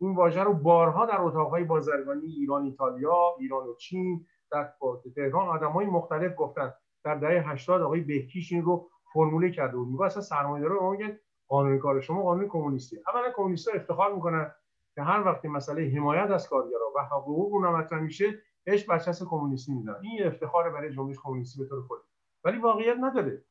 [0.00, 4.72] این واژه رو بارها در اتاقهای بازرگانی ایران ایتالیا ایران و چین در
[5.14, 6.72] تهران آدمای مختلف گفتن.
[7.04, 9.88] در دهه 80 آقای بهکیش این رو فرموله کرده بود.
[9.88, 12.98] میگه اصلا سرمایه‌دارا رو میگن قانون کار شما قانون کمونیستی.
[13.06, 14.54] اولا کمونیست‌ها افتخار می‌کنن
[14.94, 19.72] که هر وقتی مسئله حمایت از کارگرا و حقوق اونها مطرح میشه اش برچسب کمونیستی
[19.74, 19.96] میدن.
[20.02, 22.00] این افتخار برای جنبش کمونیستی به طور کلی
[22.44, 23.44] ولی واقعیت نداره.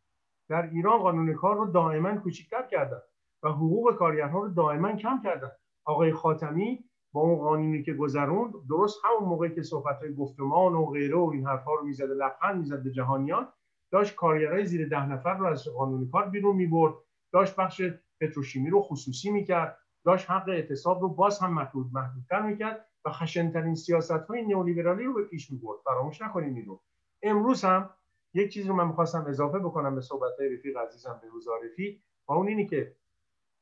[0.50, 3.02] در ایران قانون کار رو دائما کوچیک‌تر کردن
[3.44, 5.52] و حقوق کارگرها رو دائما کم کردن.
[5.86, 11.15] آقای خاتمی با اون قانونی که گذروند درست همون موقعی که صحبت گفتمان و غیره
[11.15, 13.47] و این حرفا رو می‌زد لبخند می‌زد به جهانیان
[13.91, 16.93] داشت کارگرای زیر ده نفر رو از قانون کار بیرون می‌برد
[17.34, 17.82] داشت بخش
[18.21, 23.76] پتروشیمی رو خصوصی می‌کرد داشت حق اعتصاب رو باز هم محدود محدودتر می‌کرد و خشنترین
[23.76, 25.80] سیاست های نئولیبرالی رو به پیش می‌برد.
[25.86, 26.82] فراموش نکنیم این رو.
[27.24, 27.89] امروز هم
[28.34, 32.32] یک چیزی رو من می‌خواستم اضافه بکنم به صحبت های رفیق عزیزم به عرفی و
[32.32, 32.95] اون اینی که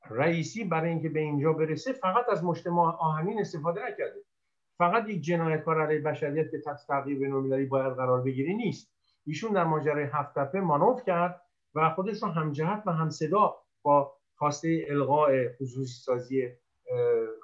[0.10, 4.20] رئیسی برای اینکه به اینجا برسه فقط از مجتمع آهنین استفاده نکرده.
[4.78, 8.94] فقط یک جنایتکار علیه بشریت که تحت تعقیب بین‌المللی باید قرار بگیری نیست.
[9.26, 11.42] ایشون در ماجرای هفت تپه مانور کرد
[11.76, 16.50] و خودش رو همجهت و همصدا با خواسته الغاء خصوصی سازی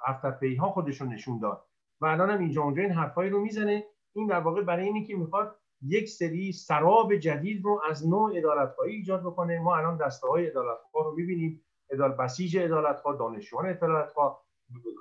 [0.06, 1.64] هفت ها خودش رو نشون داد.
[2.00, 3.84] و الان هم اینجا اونجا این حرفایی رو می‌زنه.
[4.14, 8.92] این در واقع برای اینی که می‌خواد یک سری سراب جدید رو از نوع ادالتخواهی
[8.92, 9.58] ایجاد بکنه.
[9.58, 11.62] ما الان دسته های ادالتخواه رو می‌بینیم.
[11.90, 14.46] ادال بسیج ادالتخواه دانشجویان ادالتخواه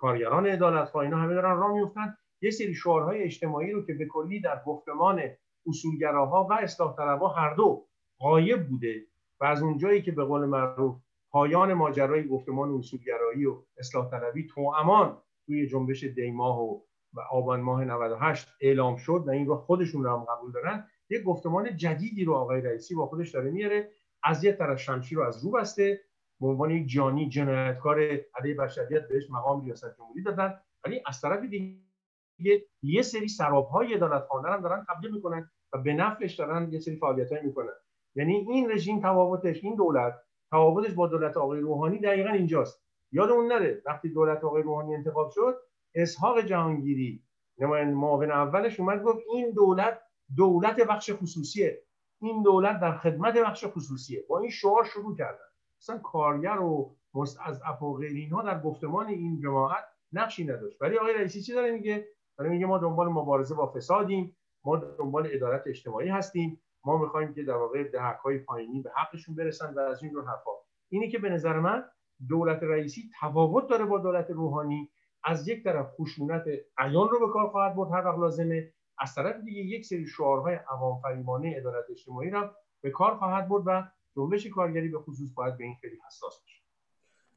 [0.02, 4.42] کارگران ادالتخواه اینا همه دارن راه میفتن یه سری شعارهای اجتماعی رو که به کلی
[4.42, 5.22] در گفتمان
[5.68, 7.86] اصولگراها و اصلاح طلبها هر دو
[8.20, 9.06] غایب بوده
[9.42, 10.96] و از اونجایی که به قول معروف
[11.32, 16.82] پایان ماجرای گفتمان اصولگرایی و اصلاح طلبی تو امان توی جنبش دیماه و
[17.16, 21.24] و آبان ماه 98 اعلام شد و این رو خودشون رو هم قبول دارن یک
[21.24, 23.92] گفتمان جدیدی رو آقای رئیسی با خودش داره میاره.
[24.24, 26.02] از یه طرف شمشیر رو از رو بسته
[26.42, 28.00] به عنوان یک جانی جنایتکار
[28.36, 30.60] علیه بشریت بهش مقام ریاست جمهوری دادن.
[30.86, 35.94] ولی از طرف دیگه یه سری سرابهای عدالت خواندن هم دارن تبدیل می‌کنن و به
[35.94, 37.74] نفعش دارن یه سری فعالیتایی می‌کنن.
[38.16, 40.22] یعنی این رژیم تفاوتش این دولت
[40.52, 42.86] تفاوتش با دولت آقای روحانی دقیقا اینجاست.
[43.12, 45.58] یادمون نره وقتی دولت آقای روحانی انتخاب شد
[45.96, 47.24] اسحاق جهانگیری
[47.60, 50.02] معاون اولش اومد گفت این دولت
[50.36, 51.84] دولت بخش خصوصیه.
[52.22, 54.26] این دولت در خدمت بخش خصوصیه.
[54.30, 55.46] با این شعار شروع کردن.
[55.86, 60.82] مثلا کارگر و مستضعف و غیر اینها در گفتمان این جماعت نقشی نداشت.
[60.82, 65.30] ولی آقای رئیسی چی داره میگه؟ داره میگه ما دنبال مبارزه با فسادیم ما دنبال
[65.32, 70.04] ادارت اجتماعی هستیم ما می‌خوایم که در واقع دهک پایینی به حقشون برسن و از
[70.04, 70.52] این رو حرفا.
[70.90, 71.84] اینی که به نظر من
[72.30, 74.90] دولت رئیسی تفاوت داره با دولت روحانی
[75.24, 76.44] از یک طرف خشونت
[76.78, 78.74] عیان رو به کار خواهد برد هر وقت لازمه.
[79.00, 82.50] از طرف دیگه یک سری شعارهای عوام فریبانه ادارت اجتماعی رو
[82.82, 83.84] به کار خواهد برد و
[84.16, 86.62] جنبش کارگری به خصوص باید به این خیلی حساس باشه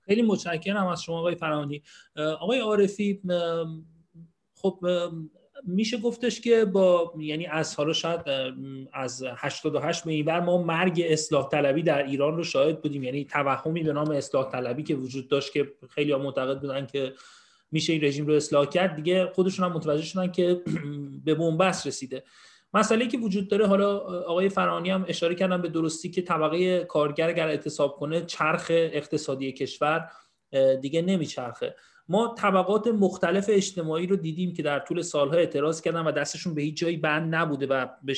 [0.00, 1.82] خیلی متشکرم از شما آقای فرانی
[2.16, 3.22] آقای عارفی
[4.54, 4.84] خب
[5.64, 8.20] میشه گفتش که با یعنی از حالا شاید
[8.92, 13.02] از 88 به این بر ما مرگ اصلاح طلبی در ایران رو شاهد بودیم.
[13.02, 17.12] یعنی توهمی به نام اصلاح طلبی که وجود داشت که خیلی ها معتقد بودن که
[17.72, 18.96] میشه این رژیم رو اصلاح کرد.
[18.96, 20.62] دیگه خودشون هم متوجه شدن که
[21.24, 22.24] به بنبست رسیده.
[22.74, 27.28] مسئله که وجود داره حالا آقای فرانی هم اشاره کردن به درستی که طبقه کارگر
[27.28, 30.10] اگر اعتصاب کنه چرخ اقتصادی کشور
[30.80, 31.74] دیگه نمیچرخه.
[32.08, 36.62] ما طبقات مختلف اجتماعی رو دیدیم که در طول سالها اعتراض کردن و دستشون به
[36.62, 38.14] هیچ جایی بند نبوده و به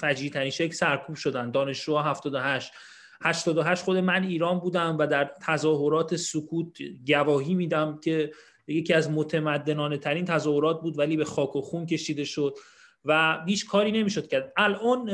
[0.00, 1.50] فجیع ترین شکل سرکوب شدن.
[1.50, 2.72] دانشجو 78
[3.22, 8.32] 88 خود من ایران بودم و در تظاهرات سکوت گواهی میدم که
[8.66, 12.54] یکی از متمدنانه ترین تظاهرات بود ولی به خاک و خون کشیده شد.
[13.04, 14.52] و هیچ کاری نمی‌شد کرد.
[14.56, 15.10] الان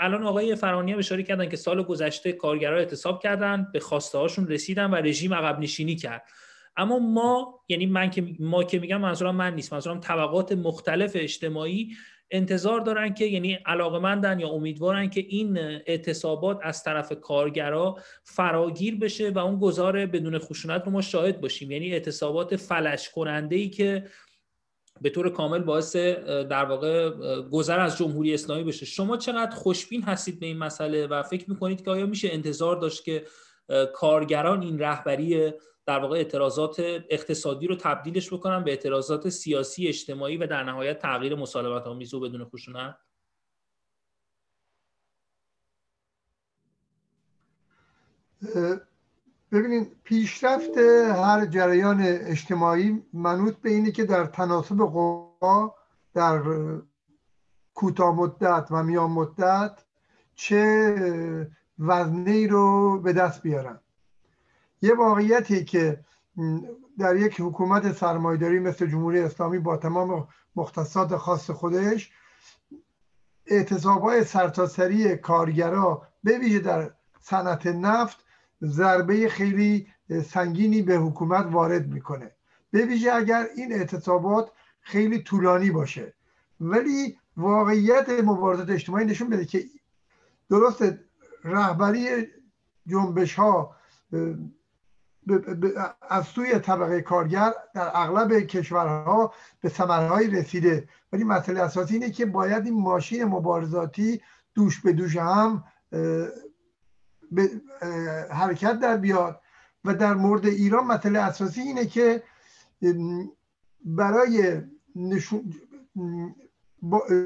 [0.00, 4.90] الان آقای فرانی اشاره کردن که سال گذشته کارگرها اعتصاب کردن به خواسته هاشون رسیدن
[4.90, 6.22] و رژیم عقب نشینی کرد.
[6.76, 11.90] اما ما یعنی من که ما که میگم منظورم من نیست منظورم طبقات مختلف اجتماعی
[12.30, 19.30] انتظار دارن که یعنی علاقمندن یا امیدوارن که این اعتصابات از طرف کارگرا فراگیر بشه
[19.30, 21.70] و اون گذار بدون خشونت رو ما شاهد باشیم.
[21.70, 24.04] یعنی اعتصابات فلش کننده ای که
[25.02, 27.10] به طور کامل باعث در واقع
[27.40, 28.86] گذر از جمهوری اسلامی بشه.
[28.86, 33.04] شما چقدر خوشبین هستید به این مسئله و فکر می‌کنید که آیا میشه انتظار داشت
[33.04, 33.26] که
[33.94, 35.52] کارگران این رهبری
[35.86, 36.76] در واقع اعتراضات
[37.10, 42.20] اقتصادی رو تبدیلش بکنن به اعتراضات سیاسی اجتماعی و در نهایت تغییر مسالمت آمیز و
[42.20, 42.96] بدون خشونت؟
[49.52, 50.78] ببینید پیشرفت
[51.16, 55.74] هر جریان اجتماعی منوط به اینه که در تناسب قوا
[56.14, 56.42] در
[57.74, 59.84] کوتاه مدت و میان مدت
[60.34, 63.80] چه وزنی رو به دست بیارن.
[64.82, 66.04] یه واقعیتی که
[66.98, 72.12] در یک حکومت سرمایداری مثل جمهوری اسلامی با تمام مختصات خاص خودش
[73.46, 78.24] اعتصاب های سرتاسری کارگرا به ویژه در صنعت نفت
[78.64, 79.86] ضربه خیلی
[80.24, 82.30] سنگینی به حکومت وارد می‌کنه.
[82.70, 86.14] به ویژه اگر این اعتصابات خیلی طولانی باشه.
[86.60, 89.64] ولی واقعیت مبارزات اجتماعی نشون بده که
[90.50, 90.84] درست
[91.44, 92.26] رهبری
[92.86, 93.76] جنبش ها
[96.08, 100.88] از سوی طبقه کارگر در اغلب کشورها به ثمرهایی رسیده.
[101.12, 104.20] ولی مسئله اساسی اینه که باید این ماشین مبارزاتی
[104.54, 105.64] دوش به دوش هم
[107.32, 107.50] به
[108.30, 109.40] حرکت در بیاد.
[109.84, 112.22] و در مورد ایران مسئله اساسی اینه که
[113.84, 114.62] برای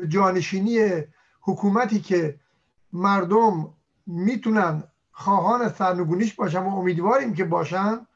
[0.08, 1.02] جانشینی
[1.40, 2.40] حکومتی که
[2.92, 3.74] مردم
[4.06, 8.06] می‌تونن خواهان سرنگونیش باشن و امیدواریم که باشن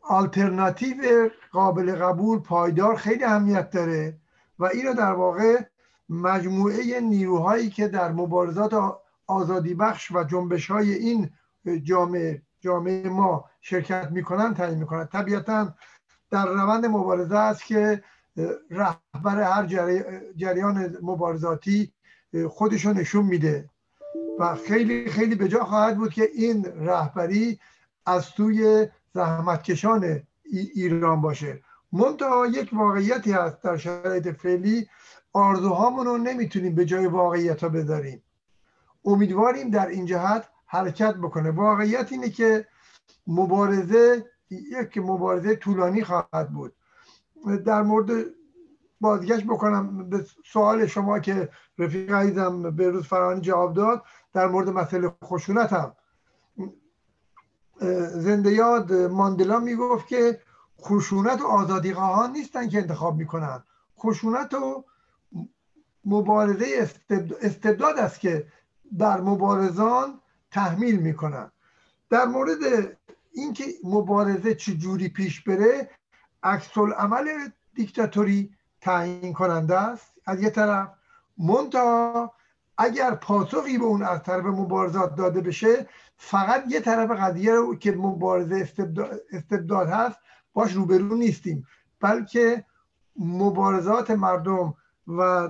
[0.00, 4.18] آلترناتیو قابل قبول پایدار خیلی اهمیت داره.
[4.58, 5.62] و اینو در واقع
[6.08, 8.74] مجموعه نیروهایی که در مبارزات
[9.26, 11.30] آزادی بخش و جنبش های این
[11.82, 15.06] جامعه جامعه ما شرکت می‌کنن تعیین می‌کنن.
[15.06, 15.74] طبیعتا
[16.30, 18.02] در روند مبارزه است که
[18.70, 19.66] رهبر هر
[20.36, 21.92] جریان مبارزاتی
[22.48, 23.70] خودشو نشون میده.
[24.38, 27.60] و خیلی خیلی به جا خواهد بود که این رهبری
[28.06, 30.22] از سوی زحمتکشان
[30.74, 31.62] ایران باشه.
[31.92, 34.88] منتها یک واقعیتی هست در شرایط فعلی.
[35.32, 38.22] آرزوهامون رو نمی‌تونیم به جای واقعیت ها بذاریم.
[39.04, 41.50] امیدواریم در این جهت حرکت بکنه.
[41.50, 42.66] واقعیت اینه که
[43.26, 46.72] مبارزه یک مبارزه طولانی خواهد بود.
[47.64, 48.24] در مورد
[49.00, 54.02] بازگشت بکنم به سوال شما که رفیق عزیزم به روز فرانی جواب داد.
[54.32, 55.96] در مورد مسئله خشونت هم
[58.14, 60.40] زنده یاد ماندلا می‌گفت که
[60.80, 63.64] خشونت و آزادی خواهان نیستن که انتخاب می‌کنن.
[63.98, 64.84] خشونت و
[66.04, 66.66] مبارزه
[67.42, 68.46] استبداد است که
[68.92, 70.20] بر مبارزان
[70.50, 71.50] تحمیل می‌کنن.
[72.10, 72.58] در مورد
[73.32, 75.90] اینکه مبارزه چجوری پیش بره
[76.42, 77.28] عکس عمل
[77.74, 80.12] دیکتاتوری تعیین کننده است.
[80.26, 80.88] از یه طرف
[81.38, 82.32] منتها
[82.78, 87.92] اگر پاسخی به اون از طرف مبارزات داده بشه فقط یه طرف قضیه رو که
[87.92, 88.68] مبارزه
[89.32, 90.18] استبداد, هست
[90.52, 91.66] باش روبرو نیستیم.
[92.00, 92.64] بلکه
[93.18, 94.74] مبارزات مردم
[95.08, 95.48] و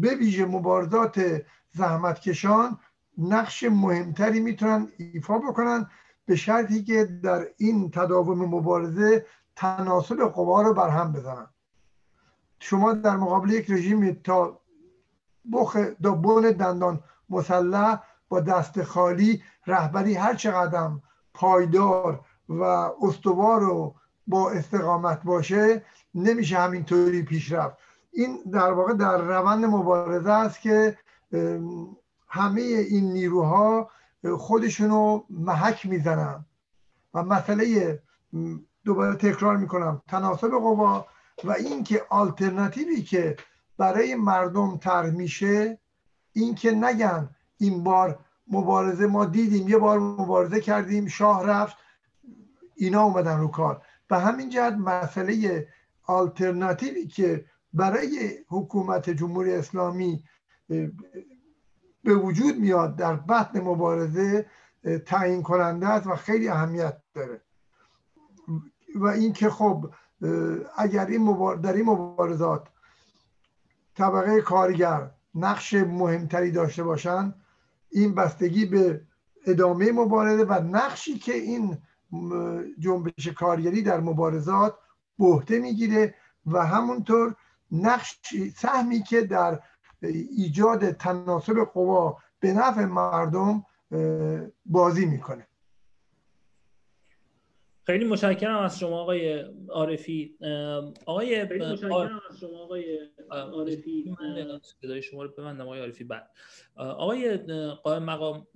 [0.00, 2.78] به ویژه مبارزات زحمتکشان
[3.18, 5.90] نقش مهمتری می‌تونن ایفا بکنن
[6.26, 9.26] به شرطی که در این تداوم مبارزه
[9.56, 11.46] تناسب قوا رو برهم بزنن.
[12.60, 14.60] شما در مقابل یک رژیم تا
[15.52, 17.00] بخ بن دندان
[17.30, 20.90] مسلح با دست خالی رهبری هر چقدر
[21.34, 22.62] پایدار و
[23.02, 23.94] استوار و
[24.26, 27.76] با استقامت باشه نمیشه همینطوری پیش رفت.
[28.12, 30.98] این در واقع در روند مبارزه است که
[32.28, 33.90] همه این نیروها
[34.38, 36.44] خودشونو محک می‌زنن.
[37.14, 37.98] و مسئله
[38.84, 41.06] دوباره تکرار می‌کنم تناسب قوا
[41.44, 43.36] و اینکه آلترناتیوی که
[43.78, 45.78] برای مردم طرح میشه
[46.32, 48.18] اینکه نگن این بار
[48.50, 51.76] مبارزه ما دیدیم یه بار مبارزه کردیم شاه رفت
[52.76, 53.82] اینا اومدن رو کار.
[54.10, 55.66] و همین جهت مسئله
[56.06, 60.24] آلترناتیوی که برای حکومت جمهوری اسلامی
[62.04, 64.46] به وجود میاد در بطن مبارزه
[65.06, 67.40] تعیین کننده است و خیلی اهمیت داره.
[68.94, 69.90] و اینکه خب
[70.76, 72.68] اگر این در این مبارزات
[73.94, 77.34] طبقه کارگر نقش مهمتری داشته باشند
[77.90, 79.00] این بستگی به
[79.46, 81.78] ادامه مبارزه و نقشی که این
[82.78, 84.78] جنبش کارگری در مبارزات
[85.18, 86.14] بهته می‌گیره
[86.46, 87.34] و همونطور
[87.72, 88.20] نقش
[88.56, 89.60] سهمی که در
[90.02, 93.64] ایجاد تناسب قوا به نفع مردم
[94.66, 95.46] بازی می‌کنه.
[97.86, 100.38] خیلی متشکرم از شما آقای عارفی.
[101.06, 102.98] آقای متشکرم از شما آقای
[103.30, 104.16] عارفی.
[104.82, 106.04] صدای شما رو ببندم آقای عارفی.
[106.04, 106.30] بعد.
[106.76, 107.36] آقای
[107.82, 108.46] قائم مقام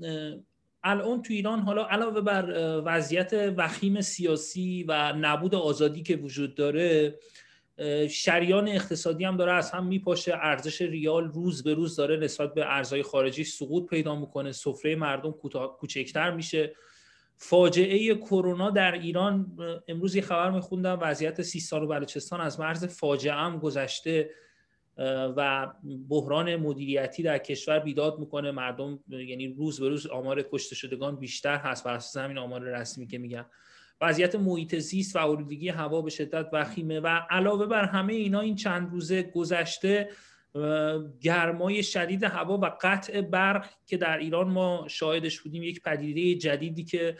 [0.84, 7.18] الان تو ایران حالا علاوه بر وضعیت وخیم سیاسی و نبود آزادی که وجود داره
[8.10, 10.34] شریان اقتصادی هم داره از هم میپاشه.
[10.34, 14.52] ارزش ریال روز به روز داره نسبت به ارزهای خارجی سقوط پیدا می‌کنه.
[14.52, 15.30] سفره مردم
[15.78, 16.74] کوچکتر میشه.
[17.36, 19.56] فاجعه کرونا در ایران
[19.88, 24.30] امروز یه خبر میخوندم وضعیت سیستان و بلوچستان از مرز فاجعه هم گذشته
[25.36, 25.72] و
[26.08, 28.50] بحران مدیریتی در کشور بیداد می‌کنه.
[28.50, 31.84] مردم یعنی روز به روز آمار کشته شدگان بیشتر هست.
[31.84, 33.46] بر اساس همین آمار رسمی که میگن
[34.02, 38.56] وضعیت محیط زیست و آلودگی هوا به شدت وخیمه و علاوه بر همه اینا این
[38.56, 40.08] چند روزه گذشته
[41.20, 46.84] گرمای شدید هوا و قطع برق که در ایران ما شاهدش بودیم یک پدیده جدیدی
[46.84, 47.16] که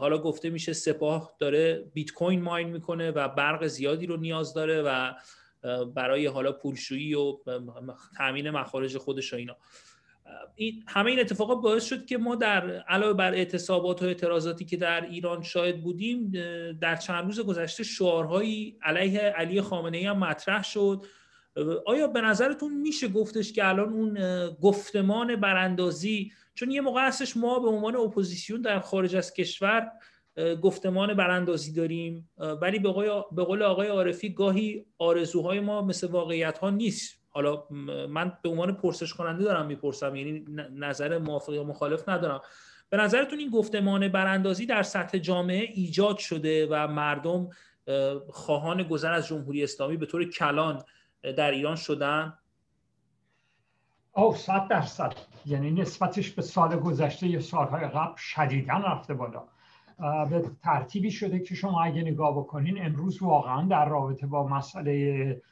[0.00, 4.82] حالا گفته میشه سپاه داره بیت کوین ماین می‌کنه و برق زیادی رو نیاز داره
[4.82, 5.12] و
[5.94, 7.36] برای حالا پولشویی و
[8.16, 9.56] تامین مخارج خودش و اینا.
[10.54, 14.76] این همه این اتفاقات باعث شد که ما در علاوه بر اعتصابات و اعتراضاتی که
[14.76, 16.32] در ایران شاهد بودیم
[16.80, 21.06] در چند روز گذشته شعارهایی علیه علی خامنه ای هم مطرح شد.
[21.86, 24.18] آیا به نظرتون میشه گفتش که الان اون
[24.60, 29.92] گفتمان براندازی چون یه موقع هستش ما به عنوان اپوزیسیون در خارج از کشور
[30.62, 32.30] گفتمان براندازی داریم
[32.62, 32.78] ولی
[33.32, 37.19] به قول آقای عارفی گاهی آرزوهای ما مثل واقعیت ها نیست.
[37.30, 37.64] حالا
[38.08, 42.40] من به عنوان پرسش کننده دارم می‌پرسم یعنی نظر موافق یا مخالف ندارم.
[42.88, 47.48] به نظرتون این گفتمان براندازی در سطح جامعه ایجاد شده و مردم
[48.28, 50.82] خواهان گذر از جمهوری اسلامی به طور کلان
[51.22, 52.34] در ایران شدن؟
[54.12, 55.12] او صد درصد.
[55.46, 59.42] یعنی نسبتش به سال گذشته یا سالهای قبل شدیدا رفته بالا.
[60.30, 65.42] به ترتیبی شده که شما اگه نگاه بکنین امروز واقعا در رابطه با مسئله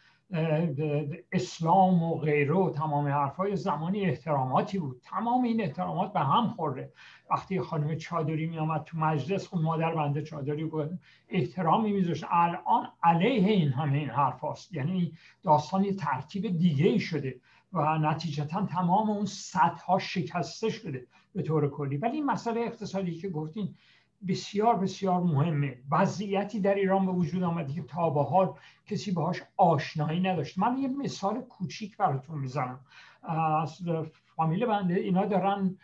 [1.32, 5.00] اسلام و غیره و تمام حرفای زمانی احتراماتی بود.
[5.04, 6.92] تمام این احترامات به هم خورده.
[7.30, 10.98] وقتی خانم چادری می آمد تو مجلس خود مادر بنده چادری بود
[11.28, 12.24] احترامی میذاشت.
[12.30, 14.74] الان علیه این همه این حرف هست.
[14.74, 15.12] یعنی
[15.42, 17.40] داستان یه ترتیب دیگه ای شده
[17.72, 21.96] و نتیجتا تمام اون سطح ها شکسته شده به طور کلی.
[21.96, 23.74] ولی این مسئله اقتصادی که گفتین
[24.28, 25.78] بسیار بسیار مهمه.
[25.90, 28.54] وضعیتی در ایران به وجود آمده که تا به حال
[28.86, 30.58] کسی باهاش آشنایی نداشت.
[30.58, 32.80] من یه مثال کوچیک براتون می‌زنم.
[33.62, 33.82] از
[34.36, 35.76] فامیل بنده اینا دارن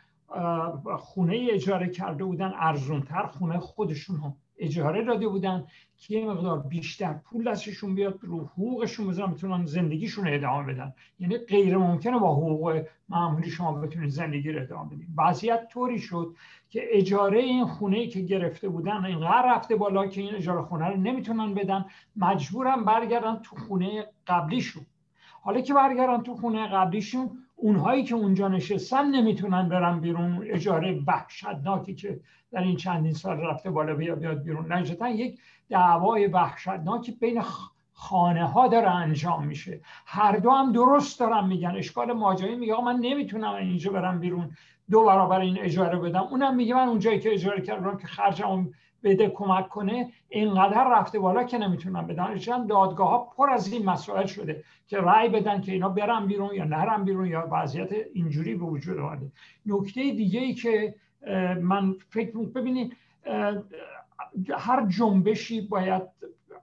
[0.99, 7.13] خونه اجاره کرده بودن ارزونتر خونه خودشون هم اجاره داده بودن که یه مقدار بیشتر
[7.13, 10.95] پول دستشون بیاد رو حقوقشون بزنن بتونن زندگیشون ادامه بدن.
[11.19, 15.09] یعنی غیر ممکنه با حقوق معمولی شما بتونید زندگی رو ادامه بدید.
[15.17, 16.37] وضعیت طوری شد
[16.71, 20.97] که اجاره این خونه که گرفته بودن اینقدر رفته بالا که این اجاره خونه رو
[20.97, 21.85] نمی‌تونن بدن
[22.17, 24.87] مجبورن برگردن تو خونه قبلیشون.
[25.43, 30.47] حالا که برگردن تو خونه قبلیشون اونهایی که اونجا نشستن نمی‌تونن برن بیرون.
[30.51, 32.21] اجاره وحشتناکی که
[32.53, 34.73] در این چندین سال رفته بالا بیا بیاد بیرون.
[34.73, 37.43] نجتا یک دعوای وحشتناکی بین
[37.93, 39.81] خانه ها داره انجام میشه.
[40.07, 41.71] هر دو هم درست دارن میگن.
[41.77, 44.51] اشکال ماجرایی میگه من نمی‌تونم اینجا برم بیرون
[44.91, 46.23] دو برابر این اجاره بدم.
[46.23, 48.69] اونم میگه من اونجایی که اجاره کردم که خرجم
[49.05, 52.39] بده کمک کنه اینقدر رفته بالا که نمی‌تونن بدن.
[52.39, 56.55] چون دادگاه ها پر از این مسائل شده که رأی بدن که اینا برن بیرون
[56.55, 59.27] یا نرن بیرون یا وضعیت اینجوری به وجود آمده
[59.67, 60.95] نکته دیگه ای که
[61.61, 62.97] من فکر ببینید
[64.59, 66.03] هر جنبشی باید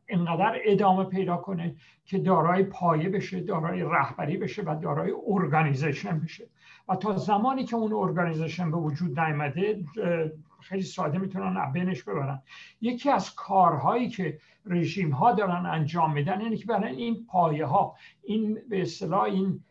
[0.08, 1.76] اینقدر ادامه پیدا کنه
[2.06, 6.48] که دارای پایه بشه دارای رهبری بشه و دارای organization بشه.
[6.90, 9.84] و تا زمانی که اون organization به وجود نیامده
[10.62, 12.42] خیلی ساده می‌تونن بینش ببرن.
[12.82, 17.96] یکی از کارهایی که رژیم ها دارن انجام میدن اینه که برای این پایه ها
[18.24, 19.64] این به اصطلاح این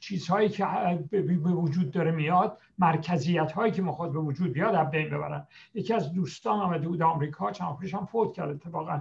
[0.00, 0.66] چیزهایی که
[1.10, 5.46] به وجود داره میاد مرکزیت هایی که می‌خواد به وجود بیاد از بین ببرن.
[5.74, 9.00] یکی از دوستان آمده بود آمریکا چند هم فوت کرد اتفاقا.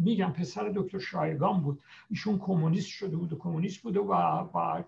[0.00, 1.82] میگم پسر دکتر شایگان بود.
[2.10, 4.12] ایشون کمونیست شده بود و کمونیست بود و,
[4.54, 4.82] و,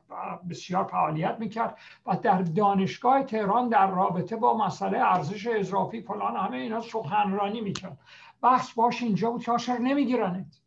[0.50, 6.56] بسیار فعالیت می‌کرد و در دانشگاه تهران در رابطه با مسئله ارزش اضافی فلان همه
[6.56, 7.98] اینا سخنرانی می‌کرد.
[8.42, 10.60] بحث باش اینجا بود که نمیگیرنت.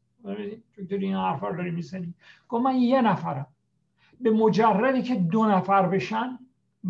[0.78, 2.14] دکتر این حرفا داری می‌زنی.
[2.50, 3.48] گفت من یه نفرم.
[4.22, 6.40] به مجردی که دو نفر بشن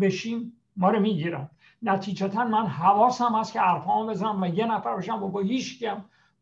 [0.00, 1.50] بشیم ما رو می‌گیرن.
[1.82, 5.22] نتیجتا من حواسم هست که حرفامو بزنم و یه نفر بشم.
[5.22, 5.84] و با هیچ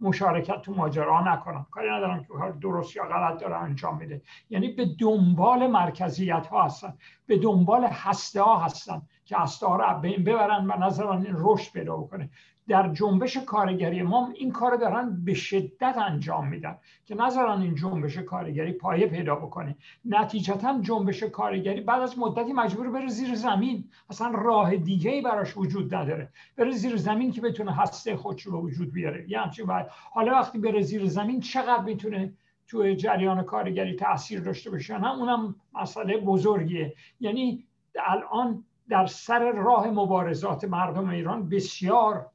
[0.00, 1.66] مشارکت تو ماجرا نکنم.
[1.70, 4.22] کاری ندارم که کار درست یا غلط داره انجام میده.
[4.50, 6.94] یعنی به دنبال مرکزیت ها هستن.
[7.26, 9.02] به دنبال هسته ها هستن.
[9.26, 12.30] که رو بین ببرن و نظر این رشد پیدا بکنه.
[12.68, 18.18] در جنبش کارگری ما این کار دارن به شدت انجام میدن که نظران این جنبش
[18.18, 19.76] کارگری پایه پیدا بکنه.
[20.04, 23.84] نتیجتا جنبش کارگری بعد از مدتی مجبور بره زیر زمین.
[24.10, 26.28] اصلا راه دیگه ای براش وجود نداره.
[26.56, 29.24] بره زیر زمین که بتونه هسته خودش رو وجود بیاره.
[29.28, 29.66] یه همچین
[30.12, 32.32] حالا وقتی بره زیر زمین چقدر می‌تونه
[32.68, 36.94] تو جریان کارگری تاثیر داشته باشه؟ نه اونم مسئله بزرگیه.
[37.20, 37.64] یعنی
[38.06, 42.26] الان در سر راه مبارزات مردم ایران بسیار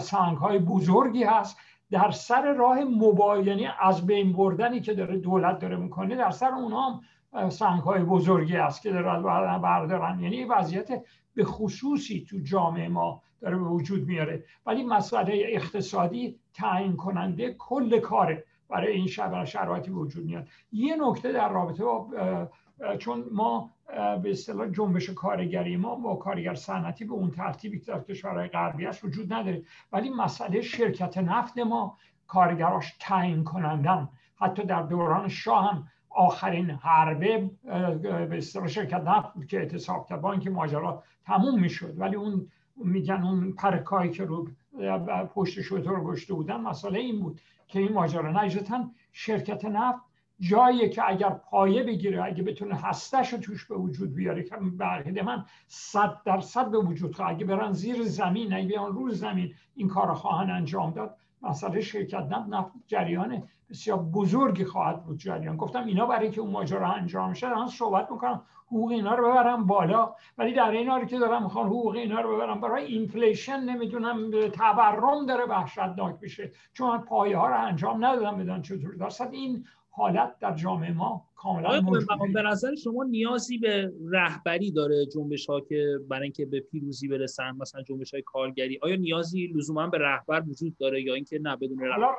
[0.00, 1.58] سنگ های بزرگی هست.
[1.90, 6.50] در سر راه مبا یعنی از بین بردنی که داره دولت داره می‌کنه در سر
[6.50, 7.00] اونها
[7.32, 9.22] هم سنگ های بزرگی هست که داره
[9.58, 10.20] بردارن.
[10.20, 11.02] یعنی وضعیت
[11.34, 14.44] به خصوصی تو جامعه ما داره به وجود میاره.
[14.66, 19.06] ولی مسئله اقتصادی تعیین کننده کل کاره برای این
[19.44, 20.48] شرایطی وجود میاد.
[20.72, 22.08] یه نکته در رابطه با
[22.98, 23.70] چون ما
[24.22, 28.86] به اصطلاح جنبش کارگری ما با کارگر صنعتی به اون ترتیبی که در کشورهای غربی
[28.86, 29.62] است وجود نداره.
[29.92, 34.08] ولی مسئله شرکت نفت ما کارگراش تعیین کنندن.
[34.40, 37.50] حتی در دوران شاه هم آخرین حربه
[38.30, 44.24] به شرکت نفت که اعتصاب بانک ماجرا تموم می‌شد ولی اون میگن اون پرکایی که
[44.24, 44.48] رو
[45.34, 50.07] پشت شطور گشته بودن مسئله این بود که این ماجرا نجتا شرکت نفت
[50.40, 55.22] جایی که اگر پایه بگیره اگه بتونه هستش رو توش به وجود بیاره که برقیده
[55.22, 57.34] من صد درصد به وجود خواهد.
[57.34, 61.16] اگه برن زیر زمین اگه بیان روی زمین این کار خواهن انجام داد.
[61.42, 65.56] مسئله شرکت نفت جریان بسیار بزرگی خواهد بود جریان.
[65.56, 69.66] گفتم اینا برای که اون ماجرا انجام شه دارن صحبت می‌کنم حقوق اینا رو ببرم
[69.66, 70.14] بالا.
[70.38, 75.26] ولی در این حالی که دارم می‌خوان حقوق اینا رو ببرم برای اینفلیشن نمی‌دونم تورم
[75.26, 78.94] داره وحشتناک بشه چون پایه ها رو انجام ندادم بدن چطور.
[78.94, 79.64] درصد این
[79.98, 81.80] حالت در جامعه ما کاملا
[82.34, 87.50] به نظر شما نیازی به رهبری داره جنبش ها که برای اینکه به پیروزی برسن
[87.50, 91.78] مثلا جنبش های کارگری؟ آیا نیازی لزوما به رهبر وجود داره یا اینکه نه بدون
[91.80, 92.14] رهبر؟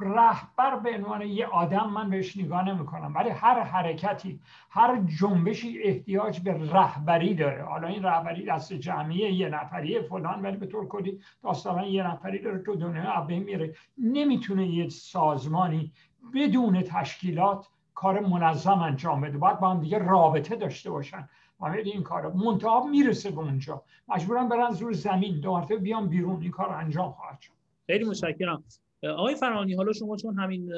[0.00, 4.40] رهبر به عنوان یه آدم من بهش نگاه نمی کنم ولی هر حرکتی
[4.70, 7.62] هر جنبشی احتیاج به رهبری داره.
[7.62, 12.38] حالا این رهبری دست جمعی یه نفریه فلان ولی به طور کلی داستان یه نفری
[12.38, 13.74] داره تو دنیا میره.
[13.98, 15.92] نمی‌تونه یه سازمانی
[16.34, 19.38] بدون تشکیلات کار منظم انجام بده.
[19.38, 21.28] باید با هم دیگه رابطه داشته باشن.
[21.60, 23.82] و این کار منتها می‌رسه به اونجا.
[24.08, 25.40] مجبورم برن زور زمین.
[25.40, 26.42] دو مرتبه بیان بیرون.
[26.42, 27.52] این کار انجام خواهد شد.
[27.86, 28.64] خیلی متشکرم.
[29.02, 30.72] آقای فرانی حالا شما چون همین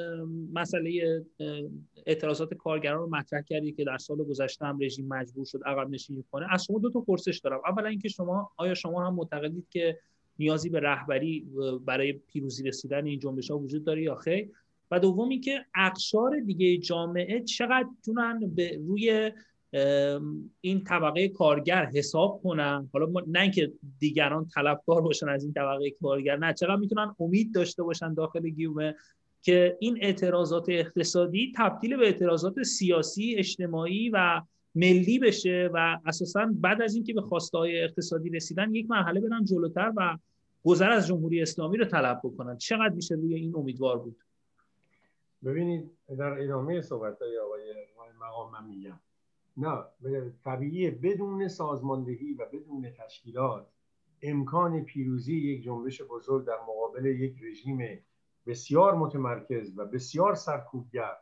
[0.53, 1.21] مسئله
[2.05, 6.23] اعتراضات کارگران رو مطرح کردید که در سال گذشته هم رژیم مجبور شد عقب نشینی
[6.31, 7.61] کنه از شما دو تا پرسش دارم.
[7.65, 9.99] اولا اینکه شما آیا شما هم معتقدید که
[10.39, 11.47] نیازی به رهبری
[11.85, 14.51] برای پیروزی رسیدن این جنبش ها وجود داره یا خیر؟
[14.91, 19.31] و دومی که اقشار دیگه جامعه چقدر تونن به روی
[20.61, 22.89] این طبقه کارگر حساب کنن.
[22.93, 27.83] حالا نه اینکه دیگران طلبکار باشن از این طبقه کارگر نه چقدر می‌تونن امید داشته
[27.83, 28.95] باشن داخل گیومه
[29.41, 34.41] که این اعتراضات اقتصادی تبدیل به اعتراضات سیاسی اجتماعی و
[34.75, 39.45] ملی بشه و اساسا بعد از اینکه به خواسته های اقتصادی رسیدن یک مرحله برن
[39.45, 40.17] جلوتر و
[40.63, 42.57] گذر از جمهوری اسلامی رو طلب بکنن.
[42.57, 44.15] چقدر میشه روی این امیدوار بود؟
[45.45, 47.73] ببینید در ادامه صحبت های آقای
[48.21, 48.99] مقام من میگم.
[49.57, 49.83] نه
[50.43, 53.67] طبیعیه بدون سازماندهی و بدون تشکیلات
[54.21, 57.99] امکان پیروزی یک جنبش بزرگ در مقابل یک رژیم
[58.45, 61.17] بسیار متمرکز و بسیار سرکوبگر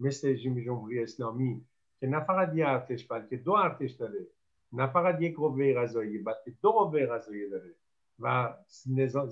[0.00, 1.64] مثل رژیم جمهوری اسلامی
[2.00, 4.26] که نه فقط یه ارتش بلکه دو ارتش داره.
[4.72, 7.74] نه فقط یک قوه قضایی بلکه دو قوه قضایی داره.
[8.22, 8.54] و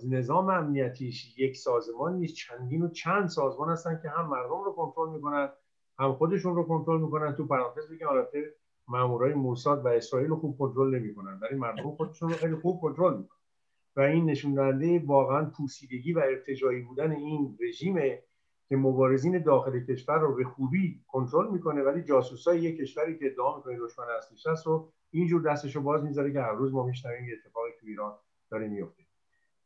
[0.09, 2.35] نظام امنیتیش یک سازمان نیست.
[2.35, 5.49] چندین و چند سازمان هستن که هم مردم رو کنترل می‌کنن
[5.99, 7.35] هم خودشون رو کنترل می‌کنن.
[7.35, 8.55] تو پرانتز بگم البته
[8.89, 13.17] مامورای موساد و اسرائیل رو خوب کنترل نمی‌کنن ولی مردم خودشون رو خیلی خوب کنترل
[13.17, 13.39] می‌کنن.
[13.97, 18.23] و این نشون دهنده واقعا پوسیدگی و ارتجایی بودن این رژیمه
[18.69, 23.57] که مبارزین داخل کشور رو به خوبی کنترل می‌کنه ولی جاسوسای یک کشوری که ادعا
[23.57, 27.35] می‌کنه دشمن اصلیش هست رو اینجور دستشو باز می‌ذاره که هر روز ما میشنویم یه
[27.45, 28.13] اتفاقی تو ایران
[28.51, 29.03] داره میفته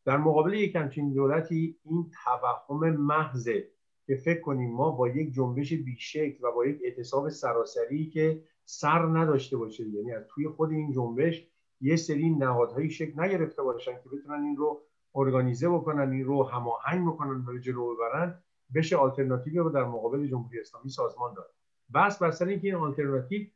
[0.05, 3.68] در مقابل یک همچین دولتی این توهم محضه
[4.07, 8.99] که فکر کنیم ما با یک جنبش بیشکل و با یک اعتصاب سراسری که سر
[8.99, 11.47] نداشته باشه یعنی از توی خود این جنبش
[11.80, 14.82] یه سری نهادهایی شکل نگرفته باشن که بتونن این رو
[15.14, 18.43] ارگانیزه بکنن این رو هماهنگ بکنن و جلو ببرن
[18.74, 21.51] بشه آلترناتیوی رو در مقابل جمهوری اسلامی سازمان داد.
[21.95, 23.47] بس بر سر اینکه این آلترناتیو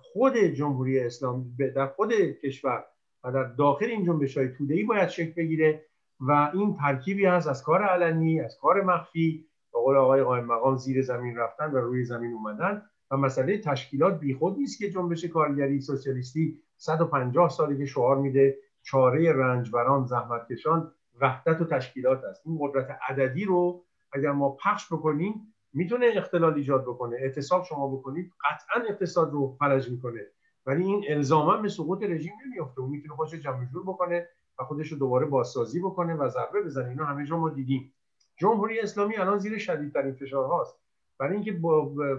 [0.00, 2.84] خود جمهوری اسلامی در خود کشور
[3.24, 5.84] و در داخل این جنبش های ای باید شکل بگیره
[6.20, 10.76] و این ترکیبی هست از کار علنی از کار مخفی به قول آقای قائم مقام
[10.76, 15.80] زیر زمین رفتن و روی زمین اومدن و مسئله تشکیلات بیخود نیست که جنبش کارگری
[15.80, 22.46] سوسیالیستی 150 سالی که شعار میده چاره رنجبران زحمتکشان وحدت و تشکیلات است.
[22.46, 27.16] این قدرت عددی رو اگر ما پخش بکنیم می‌تونه اختلال ایجاد بکنه.
[27.16, 30.20] اعتصاب شما بکنید قطعا اقتصاد رو فلج می‌کنه.
[30.66, 32.82] ولی این الزاما به سقوط رژیم نمیافته.
[32.82, 36.88] و می‌تونه خودش جمع جور بکنه و خودش رو دوباره بازسازی بکنه و ضربه بزنه.
[36.88, 37.92] اینا همه جا ما دیدیم.
[38.36, 40.78] جمهوری اسلامی الان زیر شدیدترین فشارهاست
[41.18, 41.52] برای اینکه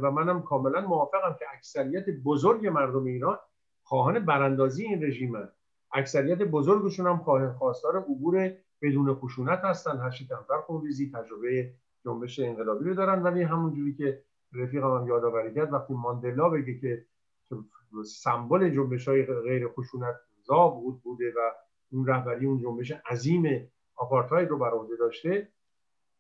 [0.02, 3.40] و منم کاملا موافقم که اکثریت بزرگ مردم ایران
[3.84, 5.50] خواهان براندازی این رژیم
[5.94, 7.18] اکثریت بزرگشون هم
[7.54, 9.98] خواستار عبور بدون خشونت هستن.
[9.98, 11.74] هرچی کمتر خونریزی تجربه
[12.06, 13.24] جنبش انقلابی رو دارن.
[13.24, 14.24] ولی همونجوری که
[14.54, 17.06] رفیقم هم یادآوری کرد وقتی ماندلا بگه که
[18.06, 21.52] سمبل جنبش های غیر خشونت زا بود بوده و
[21.92, 25.50] اون رهبری اون جنبش عظیم آپارتاید رو بر عهده داشته.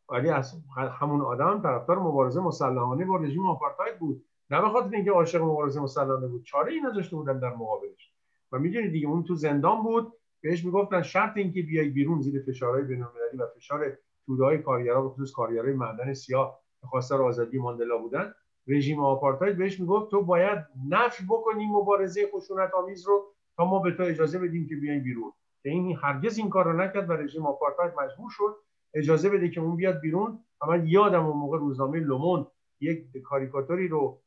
[0.09, 0.53] ولی از
[0.99, 4.26] همون آدم طرفدار مبارزه مسلحانه با رژیم آپارتاید بود.
[4.49, 8.13] نه به خاطر اینکه عاشق مبارزه مسلحانه بود چاره ای نداشته بودن در مقابلش.
[8.51, 12.84] و می‌دونید دیگه اون تو زندان بود بهش می‌گفتن شرط اینکه بیای بیرون زیر فشارهای
[12.84, 18.34] بین‌المللی و فشار توده‌های کارگران به خصوص کارگرای معدن سیاه خواستار آزادی ماندلا بودن.
[18.68, 23.91] رژیم آپارتاید بهش می‌گفت تو باید نفی بکنی مبارزه خشونت آمیز رو تا ما به
[23.91, 25.34] تو اجازه بدیم که بیاین بیرون.
[25.63, 28.55] که این هرگز این کار رو نکرد و رژیم آپارتاید مجبور شد
[28.93, 30.43] اجازه بده که اون بیاد بیرون.
[30.68, 32.47] من یادم اون موقع روزنامه لومون
[32.82, 34.22] یک کاریکاتوری رو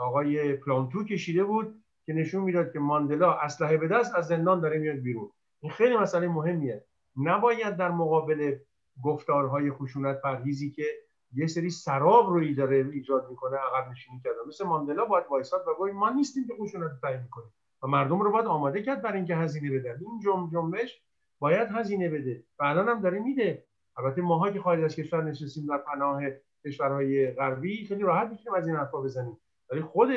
[0.00, 4.78] آقای پلانتو کشیده بود که نشون می‌داد که ماندلا اسلحه به دست از زندان داره
[4.78, 5.30] میاد بیرون.
[5.62, 6.84] این خیلی مسئله مهمیه.
[7.16, 8.56] نباید در مقابل
[9.04, 10.84] گفتارهای خشونت پرهیزی که
[11.32, 14.48] یه سری سراب روی داره ایجاد می‌کنه عقب نشینی کردن.
[14.48, 17.52] مثل ماندلا باید وایساد و گوی ما نیستیم که خشونت تعیین می‌کنیم
[17.82, 21.02] و مردم رو باید آماده کرد برای اینکه هزینه بدن این جنب جنبش
[21.38, 22.44] باید هزینه بده.
[22.58, 23.64] و الان هم داره میده.
[23.96, 26.22] البته ماها که خارج از کشور نشستیم در پناه
[26.66, 29.38] کشورهای غربی خیلی راحت می‌تونیم از این حرفا بزنیم.
[29.70, 30.08] ولی خود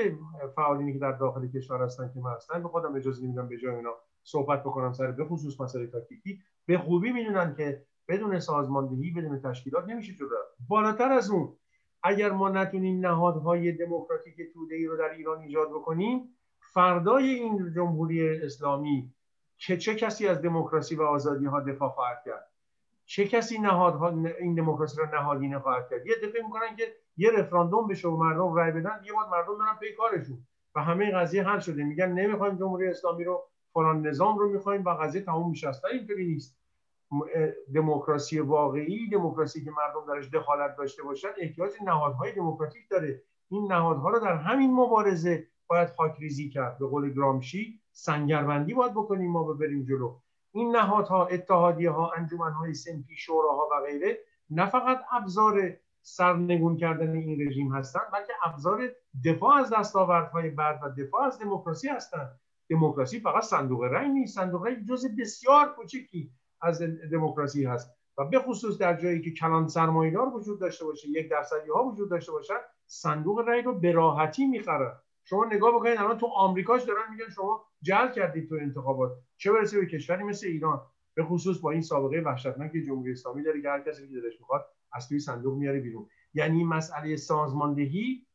[0.56, 3.76] فعالینی که در داخل کشور هستن که من اصلا به خودم اجازه نمیدم به جای
[3.76, 3.94] اینا
[4.24, 6.40] صحبت بکنم سر به خصوص مسئله تاکتیکی.
[6.66, 10.30] به خوبی می‌دونن که بدون سازماندهی بدون تشکیلات نمیشه جلو
[10.68, 11.58] بالاتر از اون
[12.04, 16.38] اگر ما نتونیم نهادهای دموکراتیک توده ای رو در ایران ایجاد بکنیم
[16.74, 19.14] فردای این جمهوری اسلامی
[19.58, 22.48] که چه کسی از دموکراسی و آزادی ها دفاع خواهد کرد؟
[23.06, 24.10] چه کسی نهادها
[24.40, 26.84] این دموکراسی رو نهادینه خواهد کرد؟ یه دفعه می‌کنن که
[27.18, 30.48] یه رفراندوم بشه و مردم رای بدن یه بار مردم دارن پی کارشون.
[30.76, 31.84] و همه قضیه حل شده.
[31.84, 33.44] میگن نمی‌خوایم جمهوری اسلامی رو
[33.74, 35.70] فلان نظام رو می‌خوایم و قضیه تموم میشه.
[35.70, 36.61] اصلا اینطوری نیست.
[37.74, 43.22] دموکراسی واقعی دموکراسی که مردم درش دخالت داشته باشن احتیاج نهادهای دموکراتیک داره.
[43.50, 46.80] این نهادها رو در همین مبارزه باید خاکریزی کرد.
[46.80, 50.20] به قول گرامشی سنگربندی باید بکنیم ما بریم جلو.
[50.52, 54.18] این نهادها اتحادیه ها انجمن های سنفی شوراها و غیره
[54.50, 58.90] نه فقط ابزار سرنگون کردن این رژیم هستند بلکه ابزار
[59.26, 62.40] دفاع از دستاوردهای بعد و دفاع از دموکراسی هستند
[62.70, 64.36] دموکراسی فقط صندوق رأی نیست.
[64.36, 66.32] صندوق رأی جزء بسیار کوچکی
[66.62, 66.82] از
[67.12, 67.92] دموکراسی هست.
[68.18, 72.10] و به خصوص در جایی که کلان سرمایه‌دار وجود داشته باشه یک درصدی ها وجود
[72.10, 72.58] داشته باشن
[72.88, 74.92] صندوق رأی رو به راحتی می‌خرن
[75.24, 79.12] شما نگاه بکنید الان تو آمریکاش دارن میگن شما جل کردید تو انتخابات.
[79.38, 80.82] چه برسه به کشوری مثل ایران؟
[81.14, 84.66] به خصوص با این سابقه وحشتناک جمهوری اسلامی داره که هر کسی که دلش می‌خواد
[84.94, 86.08] از توی صندوق میاره بیرون.
[86.34, 88.26] یعنی مسئله سازماندهی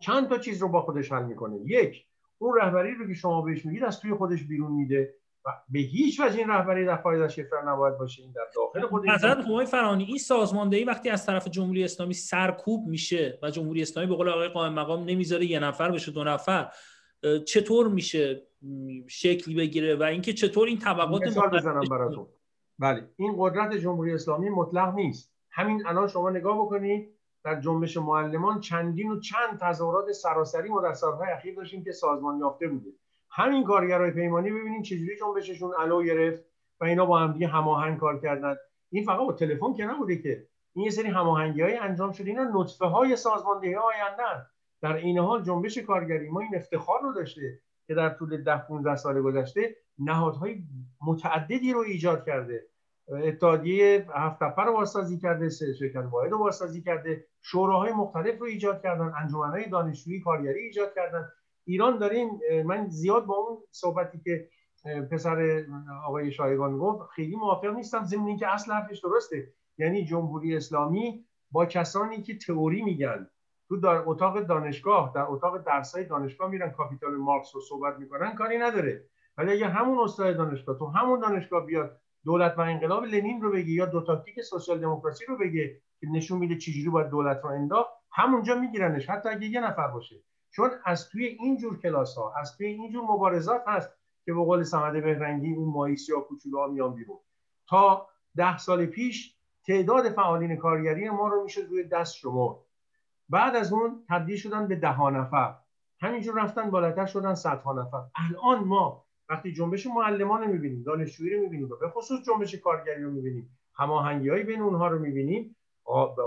[0.00, 1.56] چند تا چیز رو با خودش حل می‌کنه.
[1.56, 2.06] یک
[2.38, 5.14] اون رهبری رو که شما بهش میگید از توی خودش بیرون میده.
[5.46, 8.86] و به هیچ وجه این رهبری در خارج از کشور نباید باشه این در داخل
[8.86, 13.82] خود مثلا حکومت فرانی این سازماندهی وقتی از طرف جمهوری اسلامی سرکوب میشه و جمهوری
[13.82, 16.72] اسلامی به قول آقای قائم مقام نمی‌ذاره یه نفر بشه دو نفر
[17.46, 18.46] چطور میشه
[19.08, 22.26] شکلی بگیره و اینکه چطور این طبقات مثال بزنم براتون.
[22.78, 25.32] بله این قدرت جمهوری اسلامی مطلق نیست.
[25.50, 30.92] همین الان شما نگاه بکنید در جنبش معلمان چندین و چند تظاهرات سراسری ما در
[30.92, 32.90] سالهای اخیر داشتیم که سازمان یافته بوده.
[33.36, 36.44] همین کارگرای پیمانی ببینید چجوری جنبششون علو گرفت
[36.80, 38.56] و اینا با هم دیگه هماهنگ کار کردن.
[38.90, 40.46] این فقط با تلفن که نبوده که.
[40.74, 42.30] این یه سری هماهنگی های انجام شده.
[42.30, 44.46] اینا نطفه های سازماندهی آینده
[44.82, 48.96] در این حال جنبش کارگری ما این افتخار رو داشته که در طول ده 15
[48.96, 50.62] سال گذشته نهادهای
[51.06, 52.66] متعددی رو ایجاد کرده.
[53.08, 57.24] اتحادیه هفت رو بازسازی کرده شرکت واحد رو بازسازی کرده.
[57.42, 59.12] شوراهای مختلف رو ایجاد کردن.
[59.22, 61.28] انجمنهای دانشجویی کارگری ایجاد کردن.
[61.66, 64.48] ایران داریم من زیاد با اون صحبتی که
[65.10, 65.64] پسر
[66.06, 68.04] آقای شایگان گفت خیلی موافق نیستم.
[68.04, 69.52] ضمن که اصل حرفش درسته.
[69.78, 73.30] یعنی جمهوری اسلامی با کسانی که تئوری میگن
[73.68, 78.58] تو در اتاق دانشگاه در اتاق درسای دانشگاه میرن کاپیتال مارکس رو صحبت می‌کنن کاری
[78.58, 79.04] نداره.
[79.38, 83.72] ولی اگه همون استاد دانشگاه تو همون دانشگاه بیاد دولت و انقلاب لنین رو بگی
[83.72, 87.90] یا دو تاکتیک سوسیال دموکراسی رو بگه که نشون میده چجوری باید دولت رو انداخت
[88.12, 89.10] همونجا میگیرنش.
[89.10, 90.16] حتی اگه یه نفر باشه.
[90.56, 93.90] چون از توی این جور کلاس ها از توی این جور مبارزات هست
[94.24, 97.18] که به قول سمد بهرنگی اون ماهی سیاه کوچولو میان بیرون.
[97.68, 99.36] تا ده سال پیش
[99.66, 102.64] تعداد فعالین کارگری ما رو میشه روی دست شما
[103.28, 105.54] بعد از اون تبدیل شدن به ده نفر.
[106.00, 108.02] همینجور رفتن بالاتر شدن صدها نفر.
[108.14, 113.10] الان ما وقتی جنبش معلمان رو می‌بینیم دانشجویی رو می‌بینیم به خصوص جنبش کارگری رو
[113.10, 115.56] می‌بینیم هماهنگی های بین اونها رو می‌بینیم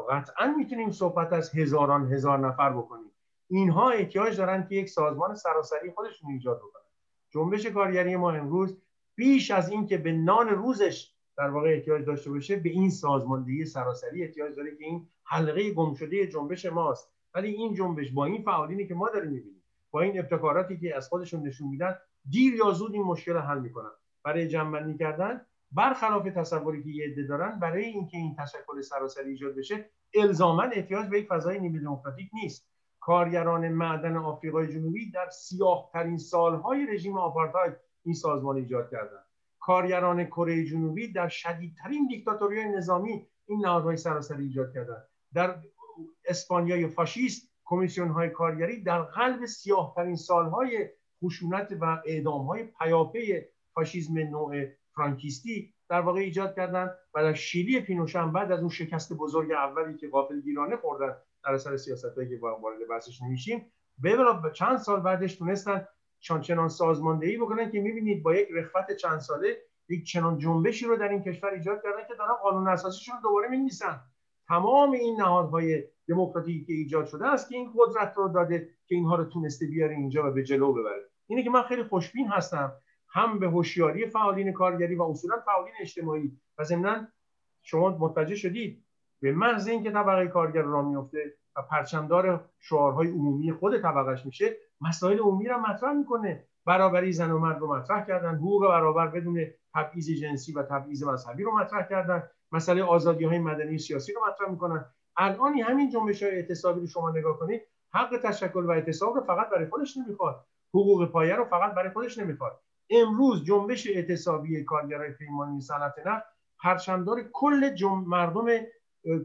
[0.09, 3.08] قطعا می‌تونیم صحبت از هزاران هزار نفر بکنیم.
[3.49, 6.81] اینها احتیاج دارن که یک سازمان سراسری خودشون ایجاد بکنن.
[7.29, 8.77] جنبش کارگری ما امروز
[9.15, 14.23] بیش از اینکه به نان روزش در واقع احتیاج داشته باشه به این سازماندهی سراسری
[14.23, 17.11] احتیاج داره که این حلقه گمشده جنبش ماست.
[17.33, 21.09] ولی این جنبش با این فعالینی که ما داریم می‌بینیم با این ابتکاراتی که از
[21.09, 21.95] خودشون نشون میدن
[22.29, 23.91] دیر یا زود این مشکل حل می‌کنن.
[24.23, 29.55] برای جمع کردن برخلاف تصوری که یه عده دارن برای اینکه این تشکل سراسری ایجاد
[29.55, 32.69] بشه الزاما احتیاج به یک فضای نیمه دموکراتیک نیست.
[33.09, 39.25] کارگران معدن آفریقای جنوبی در سیاه ترین سالهای رژیم آپارتاید این سازمان ایجاد کردند.
[39.59, 45.07] کارگران کره جنوبی در شدیدترین دیکتاتوری نظامی این نهادهای سراسری ایجاد کردند.
[45.33, 45.55] در
[46.25, 50.89] اسپانیای فاشیست کمیسیون های کارگری در قلب سیاه ترین سالهای
[51.23, 53.41] خشونت و اعدام های پیاپی
[53.73, 59.13] فاشیزم نوع فرانکیستی در واقع ایجاد کردن و در شیلی پینوشه بعد از اون شکست
[59.13, 63.71] بزرگ اولی که غافل گیرانه خوردن در اثر سیاست هایی که وارد بحثش نمیشیم
[64.01, 64.17] به
[64.53, 65.87] چند سال بعدش تونستن
[66.19, 69.57] چنان سازماندهی بکنن که می‌بینید با یک رخوت چند ساله
[69.89, 73.47] یک چنان جنبشی رو در این کشور ایجاد کردن که دارن قانون اساسیشون رو دوباره
[73.47, 74.01] می‌نویسن.
[74.47, 79.15] تمام این نهادهای دموکراتیکی که ایجاد شده است که این قدرت رو داده که اینها
[79.15, 81.01] رو تونسته بیاره اینجا و به جلو ببره.
[81.27, 82.73] اینه که من خیلی خوشبین هستم.
[83.09, 87.07] هم به هوشیاری فعالین کارگری و اصولا فعالین اجتماعی و ضمن
[87.61, 88.85] شما متوجه شدید
[89.21, 95.19] به محض اینکه طبقه کارگر را میفته و پرچمدار شعارهای عمومی خود طبقش میشه مسائل
[95.19, 96.45] عمومی را مطرح می‌کنه.
[96.65, 99.45] برابری زن و مرد رو مطرح کردن حقوق برابر بدون
[99.75, 104.49] تبعیض جنسی و تبعیض مذهبی رو مطرح کردن مسئله آزادی های مدنی سیاسی رو مطرح
[104.49, 104.85] می‌کنن.
[105.17, 107.61] الان همین جنبش های اعتصابی رو شما نگاه کنید
[107.93, 110.45] حق تشکل و اعتصاب رو فقط برای خودش نمی‌خواد.
[110.73, 112.59] حقوق پایه رو فقط برای خودش نمی‌خواد.
[112.89, 116.25] امروز جنبش اعتصابی کارگرای پیمانی صنعت نفت
[116.63, 118.03] پرچمدار کل جم...
[118.07, 118.45] مردم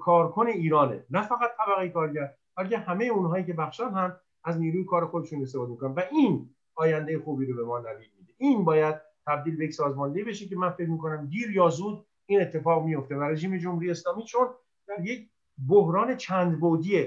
[0.01, 1.05] کارکن ایرانه.
[1.11, 5.71] نه فقط طبقه کارگر بلکه همه اونهایی که بخشن هم از نیروی کار خودشون استفاده
[5.71, 5.95] می‌کنن.
[5.95, 8.33] و این آینده خوبی رو به ما نوید میده.
[8.39, 8.95] این باید
[9.27, 13.17] تبدیل به یک سازماندهی بشه که من فکر می‌کنم دیر یا زود این اتفاق میفته
[13.17, 14.47] و رژیم جمهوری اسلامی چون
[14.89, 15.29] در یک
[15.69, 17.07] بحران چند بودی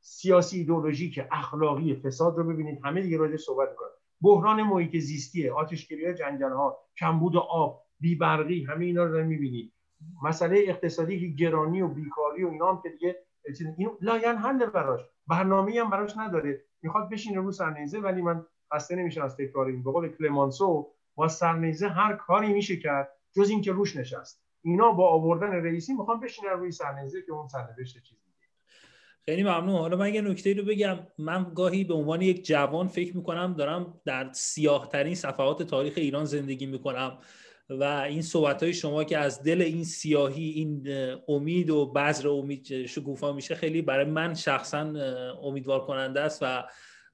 [0.00, 3.88] سیاسی ایدئولوژیک اخلاقی فساد رو ببینید همه دیگه راجع صحبت می‌کنن.
[4.20, 9.72] بحران محیط زیستی آتشگیری جنگل ها کمبود آب بیبرقی همه اینا رو می‌بینید.
[10.22, 13.16] مسئله اقتصادی که گرانی و بیکاری و اینا هم که دیگه
[13.78, 15.00] این لاین حل براش.
[15.26, 16.62] برنامه هم براش نداره.
[16.82, 19.82] می‌خواد بشینه رو سرنیزه ولی من خسته نمیشم از تکرار این.
[19.82, 24.42] به قول کلمانسو با سرنیزه هر کاری میشه کرد جز اینکه روش نشست.
[24.62, 28.20] اینا با آوردن رئیسی می‌خوان بشینن روی سرنیزه که اون سرنوشت چیزی.
[29.24, 29.76] خیلی ممنون.
[29.76, 30.98] حالا من یه نکته رو بگم.
[31.18, 36.24] من گاهی به عنوان یک جوان فکر می‌کنم دارم در سیاه ترین صفحات تاریخ ایران
[36.24, 37.18] زندگی می‌کنم.
[37.70, 40.88] و این صحبت های شما که از دل این سیاهی این
[41.28, 44.80] امید و بذر امید شکوفا میشه خیلی برای من شخصا
[45.42, 46.64] امیدوار کننده است و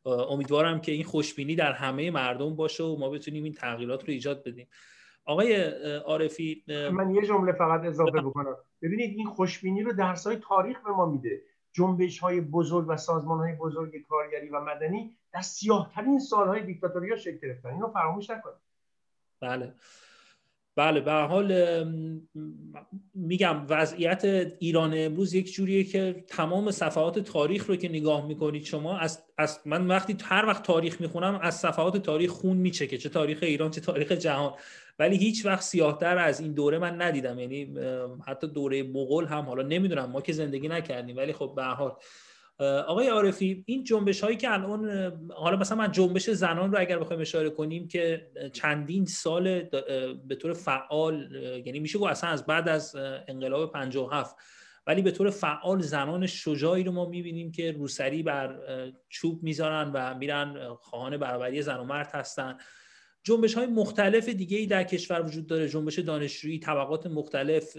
[0.07, 4.43] امیدوارم که این خوشبینی در همه مردم باشه و ما بتونیم این تغییرات رو ایجاد
[4.45, 4.69] بدیم.
[5.25, 5.63] آقای
[5.99, 8.57] عارفی من یه جمله فقط اضافه بکنم.
[8.83, 11.43] ببینید این خوشبینی رو درس های تاریخ به ما میده.
[11.73, 17.11] جنبش های بزرگ و سازمان های بزرگ کارگری و مدنی در سیاه ترین سالهای دیکتاتوری
[17.11, 17.69] ها شکل گرفتن.
[17.69, 18.57] اینو فراموش نکنید.
[19.41, 19.75] بله.
[20.77, 21.53] بله به حال
[23.15, 24.25] میگم وضعیت
[24.59, 29.61] ایران امروز یک جوریه که تمام صفحات تاریخ رو که نگاه می‌کنید شما از, از
[29.67, 33.81] من وقتی هر وقت تاریخ می‌خونم از صفحات تاریخ خون میچکه چه تاریخ ایران چه
[33.81, 34.55] تاریخ جهان.
[34.99, 37.39] ولی هیچ وقت سیاهتر از این دوره من ندیدم.
[37.39, 37.75] یعنی
[38.27, 41.17] حتی دوره مغول هم حالا نمی‌دونم ما که زندگی نکردیم.
[41.17, 41.93] ولی خب به حال
[42.63, 47.21] آقای عارفی این جنبش هایی که الان حالا مثلا من جنبش زنان رو اگر بخوایم
[47.21, 49.61] اشاره کنیم که چندین سال
[50.29, 51.35] به طور فعال
[51.67, 52.97] یعنی میشه گفت اصلا از بعد از
[53.29, 54.37] انقلاب 57
[54.87, 58.59] ولی به طور فعال زنان شجاعی رو ما می‌بینیم که روسری بر
[59.09, 62.59] چوب می‌ذارن و میرن خواهان برابری زن و مرد هستن.
[63.25, 65.69] جنبش های مختلف دیگه ای در کشور وجود داره.
[65.69, 67.77] جنبش دانشجویی طبقات مختلف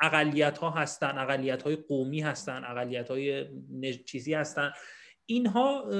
[0.00, 3.46] اقلیت ها هستن اقلیت های قومی هستن اقلیت های
[4.06, 4.70] چیزی هستن.
[5.26, 5.90] اینها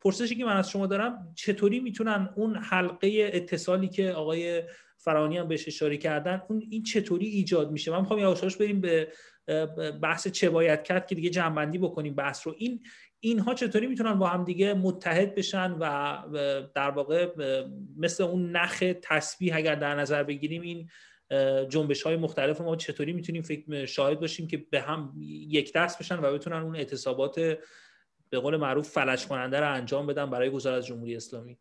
[0.00, 4.62] پرسشی که من از شما دارم چطوری می‌تونن اون حلقه اتصالی که آقای
[4.98, 9.08] فرانی هم بهش اشاره کردن اون این چطوری ایجاد میشه؟ من می‌خوام یواشاش بریم به
[10.02, 12.54] بحث چه باید کرد که دیگه جنبندی بکنیم بحث رو.
[12.58, 12.82] این
[13.24, 17.34] اینها چطوری می‌تونن با هم دیگه متحد بشن و در واقع
[17.96, 20.88] مثل اون نخ تسبیح اگر در نظر بگیریم این
[21.68, 25.12] جنبش های مختلف ما چطوری می‌تونیم فکر شاهد باشیم که به هم
[25.48, 27.40] یک دست بشن و بتونن اون اعتصابات
[28.30, 31.58] به قول معروف فلج کننده رو انجام بدن برای گذار از جمهوری اسلامی.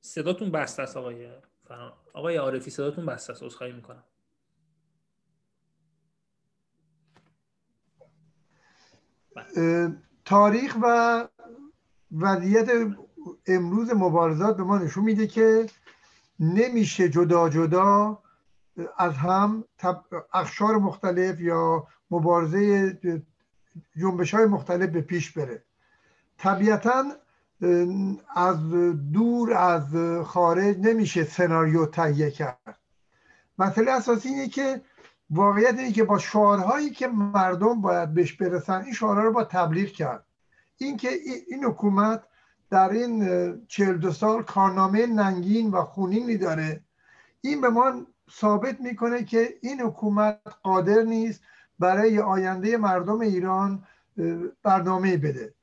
[0.00, 1.28] صداتون بسته است آقای
[2.14, 3.42] آقای عارفی صداتون بسته است.
[3.42, 4.04] عذرخواهی می‌کنم.
[10.24, 11.28] تاریخ و
[12.12, 12.68] وضعیت
[13.46, 15.66] امروز مبارزات به ما نشون میده که
[16.40, 18.18] نمیشه جدا جدا
[18.98, 19.64] از هم
[20.32, 22.98] اخشار مختلف یا مبارزه
[23.96, 25.62] جنبش های مختلف به پیش بره.
[26.38, 27.04] طبیعتا
[28.34, 28.70] از
[29.12, 32.78] دور از خارج نمیشه سناریو تهیه کرد.
[33.58, 34.80] مسئله اساسی اینه که
[35.30, 39.88] واقعیت اینه که با شعارهایی که مردم باید بهش برسن این شعارها رو با تبلیغ
[39.88, 40.24] کرد.
[40.76, 41.08] اینکه
[41.48, 42.22] این حکومت
[42.70, 46.80] در این چهل دو سال کارنامه ننگین و خونینی داره
[47.40, 51.42] این به ما ثابت می‌کنه که این حکومت قادر نیست
[51.78, 53.84] برای آینده مردم ایران
[54.62, 55.54] برنامه بده.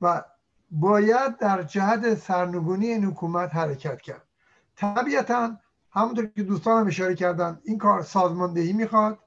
[0.00, 0.24] و
[0.70, 4.22] باید در جهت سرنگونی این حکومت حرکت کرد.
[4.76, 5.56] طبیعتا
[5.92, 9.18] همونطور که دوستان هم اشاره کردن این کار سازماندهی می‌خواد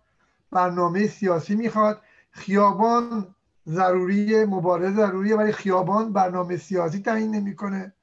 [0.51, 2.01] برنامه سیاسی می‌خواد.
[2.31, 3.35] خیابان
[3.67, 7.93] ضروری مبارزه ضروریه ولی خیابان برنامه سیاسی تعیین نمی‌کنه.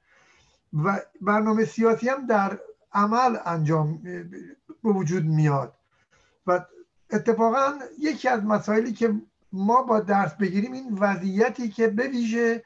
[0.73, 2.59] و برنامه سیاسی هم در
[2.93, 3.97] عمل انجام
[4.83, 5.73] به وجود میاد.
[6.47, 6.65] و
[7.11, 9.21] اتفاقا یکی از مسائلی که
[9.53, 12.63] ما با درس بگیریم این وضعیتی که به ویژه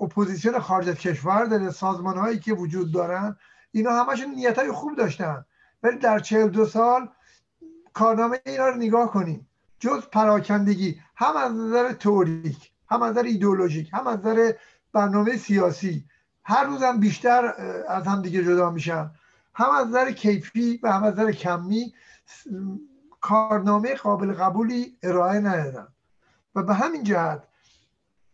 [0.00, 3.36] اپوزیسیون خارج از کشور داره سازمان هایی که وجود دارن
[3.72, 5.44] اینا همشون نیت های خوب داشتن.
[5.82, 7.08] ولی در چهل دو سال
[7.92, 9.48] کارنامه اینا رو نگاه کنیم.
[9.80, 14.52] جز پراکندگی هم از نظر تئوریک هم از نظر ایدئولوژیک هم از نظر
[14.92, 16.04] برنامه سیاسی
[16.44, 17.54] هر روزم بیشتر
[17.88, 19.10] از هم دیگه جدا میشن.
[19.54, 21.94] هم از نظر کیفی و هم از نظر کمی
[23.20, 25.88] کارنامه قابل قبولی ارائه ندادن.
[26.54, 27.42] و به همین جهت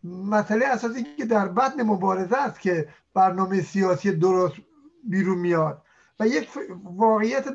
[0.05, 4.57] مسئله اساسی که در بدن مبارزه است که برنامه سیاسی درست
[5.09, 5.83] بیرون میاد.
[6.21, 6.49] و یک
[6.85, 7.55] واقعیت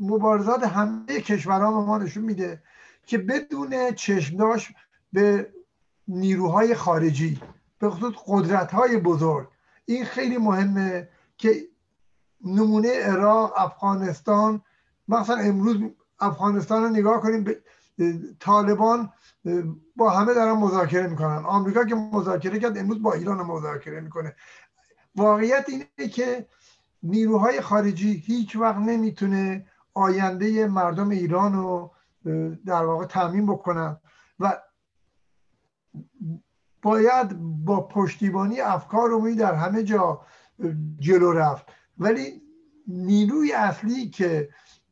[0.00, 2.62] مبارزات همه کشورها به ما نشون میده
[3.06, 4.74] که بدون چشمداش
[5.12, 5.52] به
[6.08, 7.40] نیروهای خارجی
[7.78, 9.48] به خصوص قدرت های بزرگ.
[9.84, 11.68] این خیلی مهمه که
[12.44, 14.62] نمونه عراق افغانستان
[15.08, 15.76] مثلا امروز
[16.20, 17.60] افغانستان رو نگاه کنیم به
[18.40, 19.12] طالبان
[19.96, 21.44] با همه دارن مذاکره می‌کنن.
[21.44, 24.36] آمریکا که مذاکره کرد امروز با ایران مذاکره می‌کنه.
[25.16, 26.46] واقعیت اینه که
[27.02, 31.94] نیروهای خارجی هیچ وقت نمی‌تونه آینده مردم ایران رو
[32.66, 33.96] در واقع تعمین بکنن
[34.40, 34.58] و
[36.82, 40.20] باید با پشتیبانی افکار رو در همه جا
[40.98, 41.66] جلو رفت.
[41.98, 42.42] ولی
[42.86, 44.48] نیروی اصلی که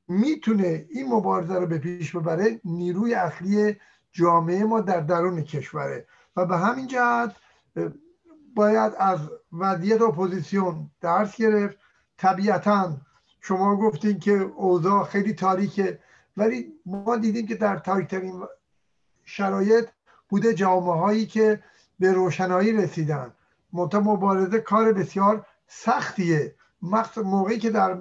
[0.09, 3.77] می‌تونه این مبارزه رو به پیش ببره نیروی اصلی
[4.13, 6.07] جامعه ما در درون کشوره.
[6.37, 7.37] و به همین جهت
[8.55, 9.19] باید از
[9.53, 11.79] وضعیت اپوزیسیون درس گرفت
[12.19, 12.97] طبیعتا.
[13.41, 15.99] شما گفتین که اوضاع خیلی تاریکه
[16.37, 18.43] ولی ما دیدیم که در تاریکترین
[19.25, 19.89] شرایط
[20.29, 21.63] بوده جامعه هایی که
[21.99, 23.33] به روشنایی رسیدن.
[23.73, 26.55] منتها مبارزه کار بسیار سختیه.
[27.17, 27.99] موقعی که در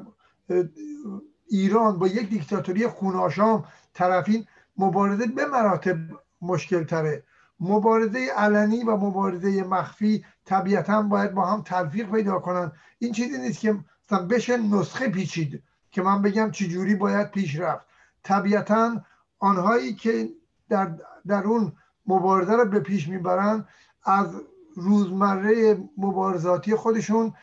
[1.47, 4.45] ایران با یک دیکتاتوری خوناشام طرفین
[4.77, 5.97] مبارزه به مراتب
[6.41, 7.23] مشکل تره
[7.59, 12.71] مبارزه علنی و مبارزه مخفی طبیعتا باید با هم تلفیق پیدا کنن.
[12.99, 13.75] این چیزی نیست که
[14.05, 17.85] مثلا بشه نسخه پیچید که من بگم چجوری باید پیش رفت.
[18.23, 19.01] طبیعتا
[19.39, 20.29] آنهایی که
[20.69, 20.91] در,
[21.27, 21.73] در اون
[22.07, 23.67] مبارزه رو به پیش می‌برن
[24.03, 24.41] از
[24.75, 27.33] روزمره مبارزاتی خودشون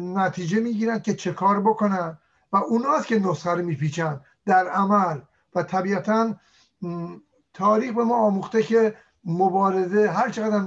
[0.00, 2.18] نتیجه می‌گیرن که چه کار بکنن
[2.52, 5.20] و اوناست که نسخه رو میپیچن در عمل.
[5.54, 6.34] و طبیعتا
[7.54, 8.94] تاریخ به ما آموخته که
[9.24, 10.64] مبارزه هر چقدر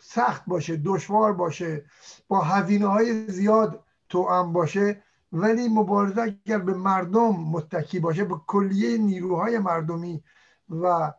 [0.00, 1.84] سخت باشه دشوار باشه
[2.28, 5.02] با هزینه های زیاد توام باشه.
[5.32, 10.22] ولی مبارزه اگر به مردم متکی باشه به کلیه نیروهای مردمی
[10.70, 11.12] و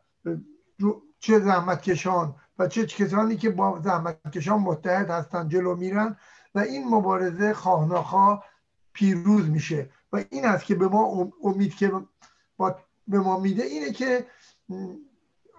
[1.20, 6.18] چه زحمت کشان و چه کسانی که با زحمت کشان متحد هستن جلو میرن
[6.56, 8.46] و این مبارزه خواهناخواه
[8.94, 9.90] پیروز میشه.
[10.14, 11.92] و این است که به ما امید که
[13.08, 14.26] به ما میده اینه که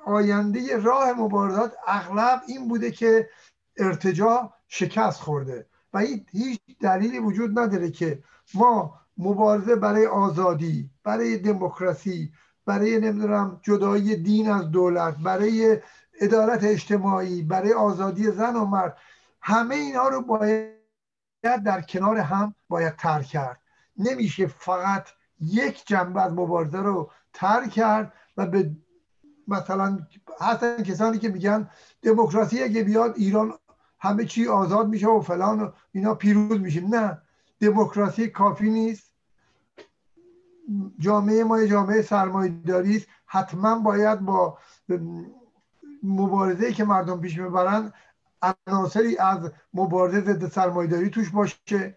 [0.07, 3.29] آینده راه مبارزات اغلب این بوده که
[3.77, 5.67] ارتجا شکست خورده.
[5.95, 5.99] و
[6.31, 8.23] هیچ دلیلی وجود نداره که
[8.55, 12.33] ما مبارزه برای آزادی برای دموکراسی
[12.67, 15.79] برای نمی‌دونم جدایی دین از دولت برای
[16.21, 18.97] عدالت اجتماعی برای آزادی زن و مرد
[19.41, 23.61] همه اینها رو باید در کنار هم باید ترک کرد.
[23.97, 25.09] نمیشه فقط
[25.41, 28.71] یک جنبه از مبارزه رو ترک کرد و به
[29.49, 29.99] مثلا
[30.41, 31.71] هستن کسانی که میگن
[32.03, 33.53] دموکراسی اگه بیاد ایران
[34.01, 37.19] همه چی آزاد میشه و فلان و اینا پیروز میشه نه
[37.61, 39.13] دموکراسی کافی نیست.
[40.99, 43.07] جامعه ما جامعه سرمایه‌داری است.
[43.27, 44.59] حتما باید با
[46.03, 47.93] مبارزه که مردم پیش می‌برن
[48.67, 51.97] عناصری از مبارزه ضد سرمایه‌داری توش باشه.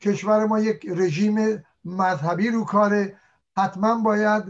[0.00, 3.16] کشور ما یک رژیم مذهبی رو کاره.
[3.56, 4.44] حتما باید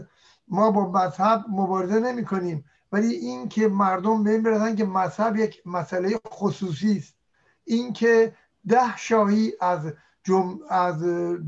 [0.47, 4.31] ما با مذهب مبارزه نمی کنیم ولی این که مردم به
[4.63, 7.15] این که مذهب یک مسئله خصوصی است.
[7.63, 8.35] این که
[8.67, 10.59] ده شاهی از جم...
[10.69, 11.03] از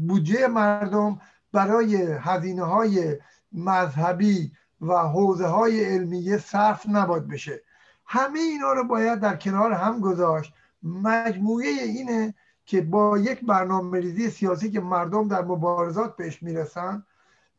[0.08, 1.22] بودجه مردم
[1.52, 3.18] برای هزینه های
[3.52, 7.62] مذهبی و حوزه های علمیه صرف نباید بشه.
[8.06, 10.54] همه اینا رو باید در کنار هم گذاشت.
[10.84, 12.34] مجموعه اینه
[12.66, 17.06] که با یک برنامه ریزی سیاسی که مردم در مبارزات بهش می‌رسن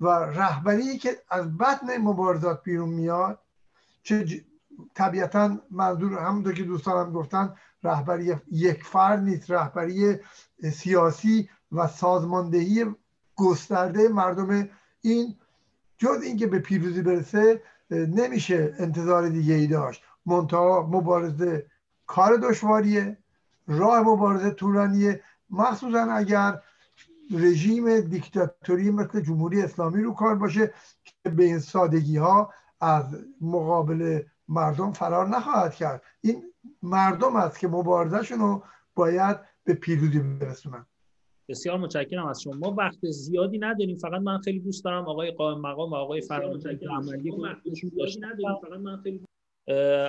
[0.01, 3.39] و رهبری که از بطن مبارزات بیرون میاد
[4.05, 4.44] چه
[4.94, 10.16] طبیعتا منظور همونطور که دوستانم گفتن رهبری یک فرد نیست رهبری
[10.72, 12.84] سیاسی و سازماندهی
[13.36, 14.68] گسترده مردم
[15.00, 15.36] این
[15.98, 20.02] جز اینکه به پیروزی برسه نمیشه انتظار دیگه ای داشت.
[20.26, 21.66] منتها مبارزه
[22.07, 23.18] کار دشواریه
[23.66, 25.22] راه مبارزه طولانیه.
[25.50, 26.61] مخصوصا اگر
[27.30, 30.74] رژیم دیکتاتوری مثل جمهوری اسلامی رو کار باشه
[31.05, 36.02] که به این سادگی ها از مقابل مردم فرار نخواهد کرد.
[36.20, 36.42] این
[36.82, 38.62] مردم است که مبارزهشون رو
[38.94, 40.86] باید به پیروزی برسونن.
[41.48, 42.54] بسیار متشکرم از شما.
[42.54, 43.96] ما وقت زیادی نداریم.
[43.96, 48.60] فقط من خیلی دوست دارم آقای قائم مقام و آقای فراموش عملی نداریم.
[48.62, 49.24] فقط من خیلی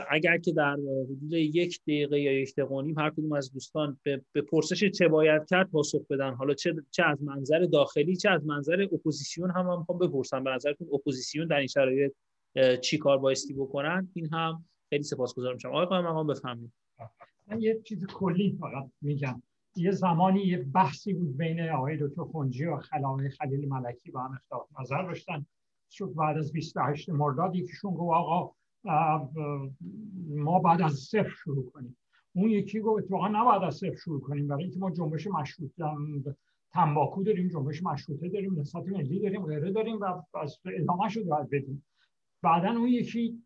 [0.09, 4.21] اگر که در حدود یک دقیقه یا یک دقیقه نیم هر کدوم از دوستان به,
[4.31, 6.33] به پرسش چه باید کرد پاسخ بدن.
[6.33, 10.43] حالا چه چه از منظر داخلی چه از منظر اپوزیسیون هم می‌خوام بپرسم.
[10.43, 12.13] به نظرتون اپوزیسیون در این شرایط
[12.81, 16.71] چی کار بایستی بکنن این هم خیلی سپاسگزارم میشم آقای قائم مقام بفرمایید
[17.47, 19.41] من یه چیز کلی فقط میگم.
[19.75, 24.31] یه زمانی یه بحثی بود بین آقای دکتر خونجی و خلامه خلیل ملکی با هم
[24.31, 25.45] اختلاف نظر داشتن.
[25.91, 28.51] شد بعد از 28 مرداد یکیشون گفت آقا
[30.27, 31.97] ما بعد از صفر شروع کنیم.
[32.35, 34.47] اون یکی گفت اتفاقا نباید از صفر شروع کنیم.
[34.47, 35.71] برای اینکه ما جنبش مشروط
[36.71, 41.49] تنباکو داریم جنبش مشروطه داریم نسبت ملی داریم غیره داریم و از ادامه شد باید
[41.49, 41.85] بدیم.
[42.45, 43.43] بعدا اون یکی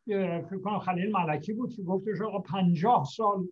[0.49, 3.47] فکر کنم خلیل ملکی بود که گفتش آقا پنجاه سال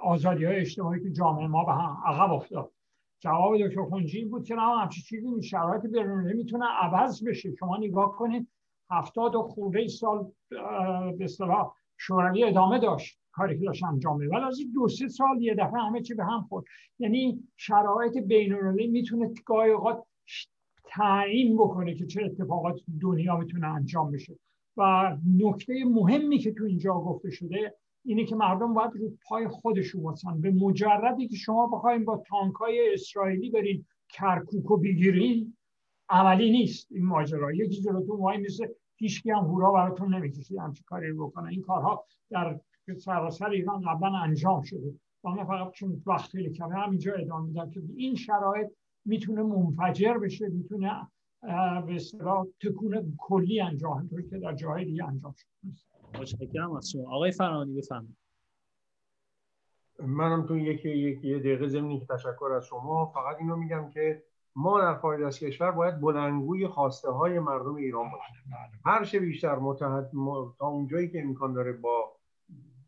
[0.00, 2.72] آزادی های اجتماعی که جامعه ما به هم عقب افتاد.
[3.20, 7.54] جواب دکتر خونجی بود که نه همچی چیزی این شرایط بیرونی می‌تونه عوض بشه.
[7.58, 8.48] شما نگاه کنید
[8.90, 10.32] هفتاد و خورده سال
[11.18, 15.42] به اصطلاح شوروی ادامه داشت کاری که داشت انجام میده ولی از دو سه سال
[15.42, 16.64] یه دفعه همه چی به هم خورد.
[16.98, 20.04] یعنی شرایط بین می‌تونه گاهی اوقات
[20.96, 24.38] تعیین بکنه که چه اتفاقات دنیا می‌تونه انجام بشه.
[24.76, 27.74] و نکته مهمی که تو اینجا گفته شده
[28.04, 30.40] اینه که مردم باید رو پای خودشون واسن.
[30.40, 35.56] به مجردی که شما بخوایم با تانکای اسرائیلی برین کرکوک و بگیرین
[36.08, 37.52] عملی نیست این ماجرا.
[37.52, 41.48] یکی جلوتون وای میسه هیچ هم هورا براتون نمی‌کشه همچین کاری بکنه.
[41.48, 42.60] این کارها در
[42.98, 44.94] سراسر ایران قبلا انجام شده.
[45.24, 48.68] و فقط چون وقت خیلی کمه همینجا ادامه میدم که این شرایط
[49.04, 51.08] می‌تونه منفجر بشه می‌تونه
[51.86, 56.20] به اصطلاح تکون کلی انجام بشه که در جاهای دیگه انجام شده.
[56.20, 57.14] متشکرم از شما.
[57.14, 58.16] آقای فرانی بفرمایید.
[59.98, 64.22] منم تو یک یک یه دقیقه زمینی تشکر از شما فقط اینو میگم که
[64.56, 68.36] ما در خارج از کشور باید بلنگوی خواسته های مردم ایران باشیم.
[68.46, 68.94] بله، بله.
[68.94, 70.10] هر چه بیشتر متحد
[70.58, 72.16] تا اونجایی که امکان داره با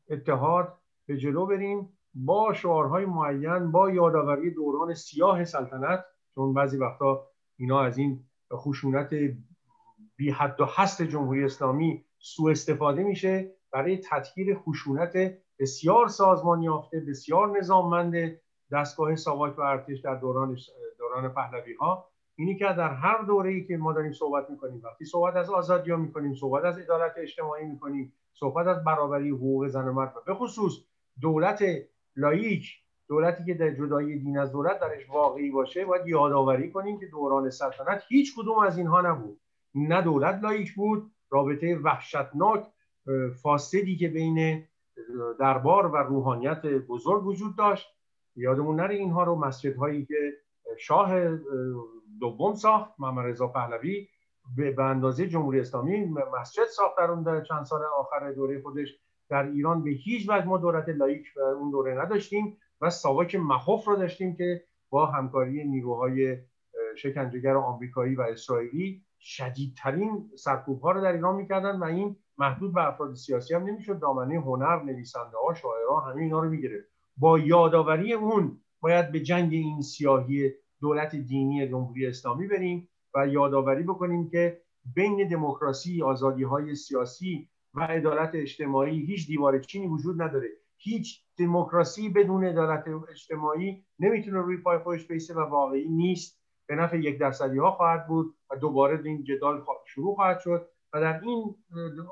[0.09, 1.89] اتحاد به جلو بریم.
[2.15, 6.05] با شعارهای معین با یادآوری دوران سیاه سلطنت
[6.35, 9.11] چون بعضی وقتا اینا از این خشونت
[10.17, 15.13] بی حد و هست جمهوری اسلامی سوء استفاده میشه برای تطهیر خشونت
[15.59, 18.41] بسیار سازمان یافته بسیار نظاممند
[18.73, 20.57] دستگاه ساواک و ارتش در دوران
[20.99, 25.05] دوران پهلوی ها اینی که در هر دوره ای که ما داریم صحبت می‌کنیم وقتی
[25.05, 29.89] صحبت از آزادی ها می‌کنیم صحبت از عدالت اجتماعی می‌کنیم صحبت از برابری حقوق زن
[29.89, 30.73] و مرد و به خصوص
[31.21, 31.63] دولت
[32.17, 37.07] لائیک دولتی که در جدایی دین از دولت درش واقعی باشه باید یادآوری کنیم که
[37.07, 39.41] دوران سلطنت هیچ کدوم از اینها نبود.
[39.75, 42.67] نه دولت لائیک بود رابطه وحشتناک
[43.43, 44.65] فاسدی که بین
[45.41, 47.87] دربار و روحانیت بزرگ وجود داشت.
[48.37, 50.33] یادمون نره اینها رو مسجد هایی که
[50.79, 51.39] شاه
[52.21, 54.09] دوم ساخت محمد رضا پهلوی
[54.57, 56.05] به اندازه جمهوری اسلامی
[56.41, 58.89] مسجد ساخت در اون چند سال آخر دوره خودش.
[59.29, 61.27] در ایران به هیچ وجه ما دولت لایک
[61.61, 66.39] اون دوره نداشتیم و ساواک مخوف رو داشتیم که با همکاری نیروهای
[66.97, 72.89] شکنجهگر آمریکایی و اسرائیلی شدیدترین سرکوب ها رو در ایران می‌کردن و این محدود به
[72.89, 73.99] افراد سیاسی هم نمی‌شد.
[73.99, 76.89] دامنه هنر نویسنده ها شاعرها همه اینا رو می‌گرفت.
[77.17, 83.83] با یادآوری اون باید به جنگ این سیاهی دولت دینی جمهوری اسلامی بریم و یادآوری
[83.83, 84.61] بکنیم که
[84.95, 90.49] بین دموکراسی آزادی های سیاسی و عدالت اجتماعی هیچ دیوار چینی وجود نداره.
[90.77, 96.41] هیچ دموکراسی بدون عدالت اجتماعی نمی‌تونه روی پای خودش بیسته و واقعی نیست.
[96.67, 101.01] به نفع یک درصدی ها خواهد بود و دوباره این جدال شروع خواهد شد و
[101.01, 101.55] در این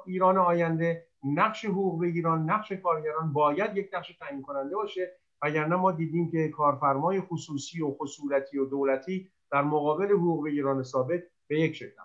[0.07, 5.17] ایران آینده نقش حقوق ایران نقش کارگران باید یک نقش تعیین کننده باشه.
[5.43, 11.23] وگرنه ما دیدیم که کارفرمای خصوصی و خصولتی و دولتی در مقابل حقوق ایران ثابت
[11.49, 12.01] به یک شکل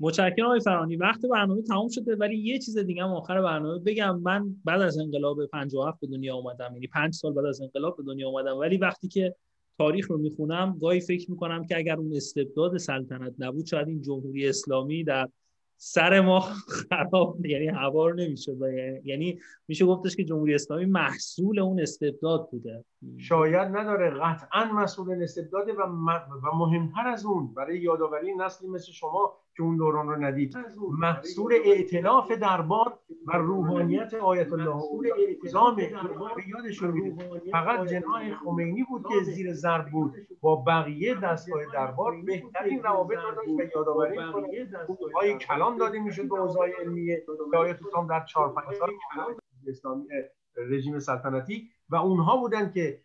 [0.00, 4.20] متشکرم آقای فرانی وقت برنامه تمام شده ولی یه چیز دیگه هم آخر برنامه بگم.
[4.20, 6.70] من بعد از انقلاب 57 به دنیا اومدم.
[6.72, 8.56] یعنی 5 سال بعد از انقلاب به دنیا اومدم.
[8.56, 9.34] ولی وقتی که
[9.78, 14.48] تاریخ رو می‌خونم گاهی فکر می‌کنم که اگر اون استبداد سلطنت نبود شاید این جمهوری
[14.48, 15.28] اسلامی در
[15.76, 16.40] سر ما
[16.90, 18.56] خراب یعنی هوا رو نمی‌شد.
[19.04, 22.84] یعنی میشه گفتش که جمهوری اسلامی محصول اون استبداد بوده.
[23.18, 24.10] شاید نداره.
[24.10, 25.82] قطعا مسئول استبداده و,
[26.42, 27.54] و مهمتر از اون.
[27.54, 30.56] برای یادآوری نسلی مثل شما که اون دوران رو ندید.
[30.98, 35.78] محصول ائتلاف دربار و روحانیت آیت الله محصول ائتلاف
[36.48, 37.18] یادشون
[37.52, 40.14] فقط جناح خمینی بود که زیر ضرب بود.
[40.40, 44.18] با بقیه دستگاه دربار بهترین روابط رو داشت و یادآوری
[45.14, 47.26] های کلام داده می‌شد به اوضاع علمیه
[47.56, 48.90] آیت الله در 4 5 سال
[49.68, 50.04] اسلامی
[50.56, 53.00] رژیم سلطنتی و اونها بودن که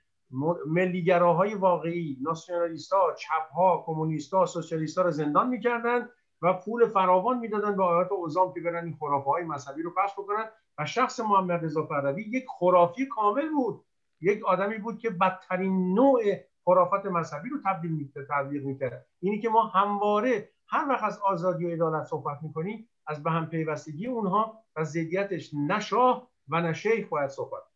[0.68, 6.10] ملیگراهای واقعی ناسیونالیست ها چپ ها کمونیست ها سوسیالیست ها رو زندان می‌کردن.
[6.42, 10.14] و پول فراوان می‌دادن به آیات اوزام که برن این خرافه های مذهبی رو پخش
[10.14, 10.46] بکنن
[10.78, 13.86] و شخص محمد رضا پهلوی یک خرافی کامل بود.
[14.22, 16.22] یک آدمی بود که بدترین نوع
[16.66, 19.06] خرافات مذهبی رو تبدیل تبلیغ می‌کرد.
[19.20, 23.46] اینی که ما همواره هر وقت از آزادی و عدالت صحبت می‌کنیم از به هم
[23.46, 27.71] پیوستگی اونها و زدیتش نشاه و نه شیخ باید صحبت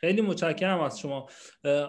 [0.00, 1.26] خیلی متشکرم از شما.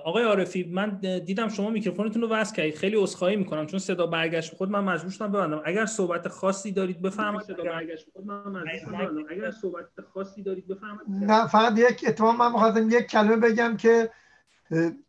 [0.05, 2.75] آقای عارفی من دیدم شما میکروفونتون رو وصل کردید.
[2.75, 4.69] خیلی عذرخواهی می‌کنم چون صدا برگشت خود.
[4.69, 5.61] من مجبور شدم ببندم.
[5.65, 7.47] اگر صحبت خاصی دارید بفرمایید.
[7.47, 8.25] صدا برگشت خود.
[8.25, 11.31] من مجبور اگر صحبت خاصی دارید بفرمایید.
[11.31, 14.09] نه فقط یک اتفاق من می‌خواستم یک کلمه بگم که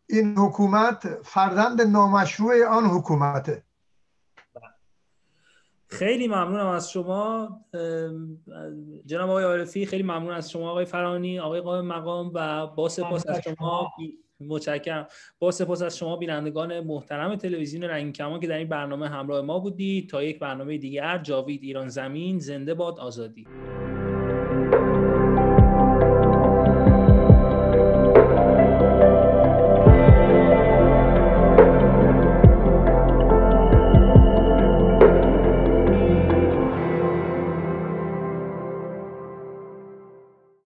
[0.09, 3.63] این حکومت فرزند نامشروع آن حکومته.
[5.93, 7.61] خیلی ممنونم از شما.
[9.07, 10.71] جناب آقای عارفی خیلی ممنون از شما.
[10.71, 13.93] آقای فرانی آقای قائم مقام و با سپاس از شما
[14.41, 15.07] متشکرم.
[15.39, 19.59] با سپاس از شما بینندگان محترم تلویزیون رنگین کمان که در این برنامه همراه ما
[19.59, 20.11] بودید.
[20.11, 23.47] تا یک برنامه دیگر جاوید ایران زمین زنده باد آزادی.